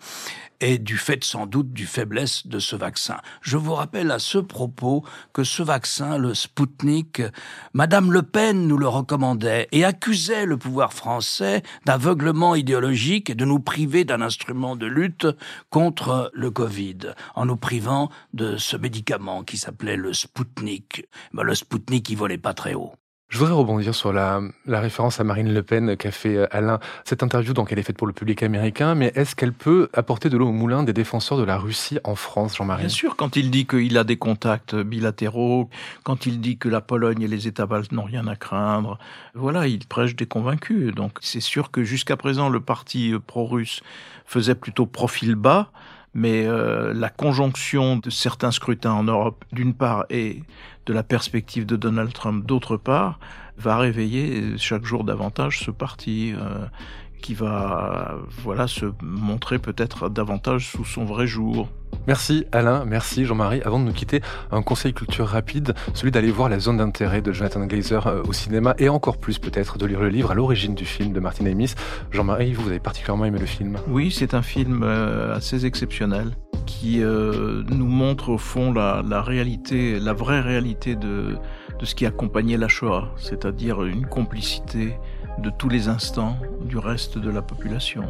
et 0.61 0.77
du 0.77 0.97
fait 0.97 1.23
sans 1.23 1.47
doute 1.47 1.73
du 1.73 1.85
faiblesse 1.85 2.47
de 2.47 2.59
ce 2.59 2.75
vaccin. 2.75 3.17
Je 3.41 3.57
vous 3.57 3.73
rappelle 3.73 4.11
à 4.11 4.19
ce 4.19 4.37
propos 4.37 5.03
que 5.33 5.43
ce 5.43 5.63
vaccin, 5.63 6.17
le 6.17 6.33
Sputnik, 6.33 7.21
Madame 7.73 8.13
Le 8.13 8.21
Pen 8.21 8.67
nous 8.67 8.77
le 8.77 8.87
recommandait 8.87 9.67
et 9.71 9.83
accusait 9.83 10.45
le 10.45 10.57
pouvoir 10.57 10.93
français 10.93 11.63
d'aveuglement 11.85 12.55
idéologique 12.55 13.31
et 13.31 13.35
de 13.35 13.45
nous 13.45 13.59
priver 13.59 14.05
d'un 14.05 14.21
instrument 14.21 14.75
de 14.75 14.85
lutte 14.85 15.27
contre 15.69 16.31
le 16.33 16.51
Covid, 16.51 17.15
en 17.35 17.45
nous 17.45 17.57
privant 17.57 18.09
de 18.33 18.57
ce 18.57 18.77
médicament 18.77 19.43
qui 19.43 19.57
s'appelait 19.57 19.97
le 19.97 20.13
Sputnik. 20.13 21.07
Ben, 21.33 21.43
le 21.43 21.55
Sputnik, 21.55 22.09
il 22.09 22.17
volait 22.17 22.37
pas 22.37 22.53
très 22.53 22.75
haut. 22.75 22.93
Je 23.31 23.37
voudrais 23.37 23.53
rebondir 23.53 23.95
sur 23.95 24.11
la, 24.11 24.41
la 24.65 24.81
référence 24.81 25.21
à 25.21 25.23
Marine 25.23 25.53
Le 25.53 25.63
Pen 25.63 25.95
qu'a 25.95 26.11
fait 26.11 26.35
euh, 26.35 26.47
Alain. 26.51 26.81
Cette 27.05 27.23
interview, 27.23 27.53
donc, 27.53 27.71
elle 27.71 27.79
est 27.79 27.83
faite 27.83 27.95
pour 27.95 28.05
le 28.05 28.11
public 28.11 28.43
américain, 28.43 28.93
mais 28.93 29.13
est-ce 29.15 29.37
qu'elle 29.37 29.53
peut 29.53 29.87
apporter 29.93 30.29
de 30.29 30.35
l'eau 30.35 30.49
au 30.49 30.51
moulin 30.51 30.83
des 30.83 30.91
défenseurs 30.91 31.37
de 31.37 31.45
la 31.45 31.57
Russie 31.57 31.97
en 32.03 32.15
France, 32.15 32.57
Jean-Marie? 32.57 32.81
Bien 32.81 32.89
sûr, 32.89 33.15
quand 33.15 33.37
il 33.37 33.49
dit 33.49 33.65
qu'il 33.65 33.97
a 33.97 34.03
des 34.03 34.17
contacts 34.17 34.75
bilatéraux, 34.75 35.69
quand 36.03 36.25
il 36.25 36.41
dit 36.41 36.57
que 36.57 36.67
la 36.67 36.81
Pologne 36.81 37.21
et 37.21 37.29
les 37.29 37.47
États 37.47 37.65
baltes 37.65 37.93
n'ont 37.93 38.03
rien 38.03 38.27
à 38.27 38.35
craindre, 38.35 38.99
voilà, 39.33 39.65
il 39.65 39.87
prêche 39.87 40.13
des 40.17 40.25
convaincus. 40.25 40.93
Donc, 40.93 41.13
c'est 41.21 41.39
sûr 41.39 41.71
que 41.71 41.85
jusqu'à 41.85 42.17
présent, 42.17 42.49
le 42.49 42.59
parti 42.59 43.13
pro-russe 43.27 43.81
faisait 44.25 44.55
plutôt 44.55 44.85
profil 44.85 45.35
bas 45.35 45.71
mais 46.13 46.45
euh, 46.45 46.93
la 46.93 47.09
conjonction 47.09 47.97
de 47.97 48.09
certains 48.09 48.51
scrutins 48.51 48.93
en 48.93 49.03
Europe, 49.03 49.45
d'une 49.51 49.73
part, 49.73 50.05
et 50.09 50.43
de 50.85 50.93
la 50.93 51.03
perspective 51.03 51.65
de 51.65 51.75
Donald 51.75 52.11
Trump, 52.13 52.45
d'autre 52.45 52.77
part, 52.77 53.19
va 53.57 53.77
réveiller 53.77 54.57
chaque 54.57 54.85
jour 54.85 55.03
davantage 55.03 55.59
ce 55.59 55.71
parti 55.71 56.33
euh, 56.35 56.65
qui 57.21 57.33
va 57.33 58.15
voilà 58.43 58.67
se 58.67 58.85
montrer 59.01 59.59
peut-être 59.59 60.09
davantage 60.09 60.67
sous 60.67 60.85
son 60.85 61.05
vrai 61.05 61.27
jour. 61.27 61.69
Merci 62.07 62.45
Alain, 62.51 62.83
merci 62.85 63.25
Jean-Marie. 63.25 63.61
Avant 63.63 63.79
de 63.79 63.85
nous 63.85 63.93
quitter, 63.93 64.21
un 64.51 64.61
conseil 64.63 64.93
culture 64.93 65.27
rapide, 65.27 65.73
celui 65.93 66.11
d'aller 66.11 66.31
voir 66.31 66.49
la 66.49 66.59
zone 66.59 66.77
d'intérêt 66.77 67.21
de 67.21 67.31
Jonathan 67.31 67.65
Glazer 67.65 68.07
euh, 68.07 68.23
au 68.23 68.33
cinéma 68.33 68.73
et 68.79 68.89
encore 68.89 69.17
plus 69.17 69.37
peut-être 69.37 69.77
de 69.77 69.85
lire 69.85 70.01
le 70.01 70.09
livre 70.09 70.31
à 70.31 70.33
l'origine 70.33 70.73
du 70.73 70.85
film 70.85 71.13
de 71.13 71.19
Martin 71.19 71.45
Amis. 71.45 71.75
Jean-Marie, 72.11 72.53
vous, 72.53 72.67
avez 72.67 72.79
particulièrement 72.79 73.25
aimé 73.25 73.39
le 73.39 73.45
film 73.45 73.77
Oui, 73.87 74.09
c'est 74.11 74.33
un 74.33 74.41
film 74.41 74.81
euh, 74.83 75.35
assez 75.35 75.65
exceptionnel 75.65 76.31
qui 76.65 77.03
euh, 77.03 77.63
nous 77.69 77.87
montre 77.87 78.29
au 78.29 78.37
fond 78.37 78.71
la, 78.71 79.03
la, 79.07 79.21
réalité, 79.21 79.99
la 79.99 80.13
vraie 80.13 80.41
réalité 80.41 80.95
de, 80.95 81.37
de 81.79 81.85
ce 81.85 81.93
qui 81.93 82.05
accompagnait 82.05 82.57
la 82.57 82.67
Shoah, 82.67 83.09
c'est-à-dire 83.17 83.83
une 83.83 84.05
complicité 84.05 84.95
de 85.39 85.49
tous 85.49 85.69
les 85.69 85.87
instants 85.87 86.37
du 86.63 86.77
reste 86.77 87.17
de 87.17 87.29
la 87.29 87.41
population. 87.41 88.03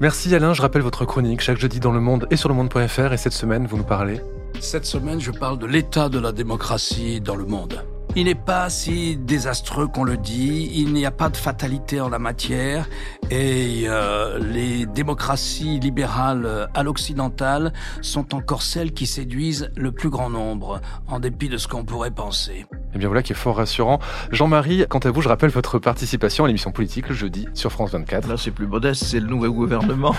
Merci 0.00 0.34
Alain, 0.34 0.54
je 0.54 0.62
rappelle 0.62 0.82
votre 0.82 1.04
chronique 1.04 1.40
chaque 1.40 1.58
jeudi 1.58 1.80
dans 1.80 1.92
Le 1.92 2.00
Monde 2.00 2.26
et 2.30 2.36
sur 2.36 2.48
le 2.48 2.54
monde.fr 2.54 3.12
et 3.12 3.16
cette 3.16 3.32
semaine 3.32 3.66
vous 3.66 3.76
nous 3.76 3.84
parlez 3.84 4.20
Cette 4.60 4.84
semaine 4.84 5.20
je 5.20 5.30
parle 5.30 5.58
de 5.58 5.66
l'état 5.66 6.08
de 6.08 6.18
la 6.18 6.32
démocratie 6.32 7.20
dans 7.20 7.36
le 7.36 7.44
monde. 7.44 7.84
Il 8.16 8.26
n'est 8.26 8.36
pas 8.36 8.70
si 8.70 9.16
désastreux 9.16 9.88
qu'on 9.88 10.04
le 10.04 10.16
dit, 10.16 10.70
il 10.74 10.92
n'y 10.92 11.04
a 11.04 11.10
pas 11.10 11.30
de 11.30 11.36
fatalité 11.36 12.00
en 12.00 12.08
la 12.08 12.20
matière 12.20 12.88
et 13.28 13.86
euh, 13.86 14.38
les 14.38 14.86
démocraties 14.86 15.80
libérales 15.80 16.68
à 16.74 16.82
l'occidental 16.84 17.72
sont 18.02 18.34
encore 18.34 18.62
celles 18.62 18.92
qui 18.92 19.06
séduisent 19.06 19.70
le 19.76 19.90
plus 19.90 20.10
grand 20.10 20.30
nombre, 20.30 20.80
en 21.08 21.18
dépit 21.18 21.48
de 21.48 21.56
ce 21.56 21.66
qu'on 21.66 21.84
pourrait 21.84 22.12
penser. 22.12 22.66
Et 22.94 22.96
eh 22.96 23.00
bien 23.00 23.08
voilà 23.08 23.24
qui 23.24 23.32
est 23.32 23.36
fort 23.36 23.56
rassurant. 23.56 23.98
Jean-Marie, 24.30 24.84
quant 24.88 25.00
à 25.00 25.10
vous, 25.10 25.20
je 25.20 25.28
rappelle 25.28 25.50
votre 25.50 25.80
participation 25.80 26.44
à 26.44 26.46
l'émission 26.46 26.70
politique 26.70 27.08
le 27.08 27.14
jeudi 27.16 27.48
sur 27.52 27.72
France 27.72 27.90
24. 27.90 28.28
Là 28.28 28.36
c'est 28.36 28.52
plus 28.52 28.68
modeste, 28.68 29.02
c'est 29.04 29.18
le 29.18 29.26
nouveau 29.26 29.50
gouvernement. 29.50 30.14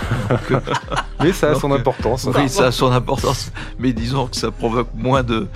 Mais 1.22 1.32
ça 1.32 1.50
a 1.50 1.54
son 1.54 1.72
importance. 1.72 2.28
Oui, 2.34 2.50
ça 2.50 2.66
a 2.66 2.72
son 2.72 2.92
importance, 2.92 3.50
mais 3.78 3.92
disons 3.92 4.26
que 4.26 4.36
ça 4.36 4.50
provoque 4.50 4.88
moins 4.94 5.22
de 5.22 5.48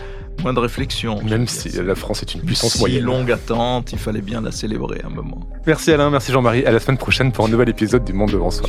moins 0.42 0.54
de 0.54 0.60
réflexion. 0.60 1.22
Même 1.22 1.46
si 1.46 1.68
la 1.82 1.94
France 1.94 2.22
est 2.22 2.34
une 2.34 2.40
puissance 2.40 2.72
si 2.72 2.78
moyenne. 2.78 3.04
longue 3.04 3.30
attente, 3.30 3.92
il 3.92 3.98
fallait 3.98 4.22
bien 4.22 4.40
la 4.40 4.52
célébrer 4.52 5.02
un 5.04 5.10
moment. 5.10 5.40
Merci 5.66 5.92
Alain, 5.92 6.08
merci 6.08 6.32
Jean-Marie. 6.32 6.64
À 6.64 6.72
la 6.72 6.80
semaine 6.80 6.98
prochaine 6.98 7.32
pour 7.32 7.44
un 7.44 7.48
nouvel 7.48 7.68
épisode 7.68 8.04
du 8.04 8.14
Monde 8.14 8.30
devant 8.30 8.50
soi. 8.50 8.68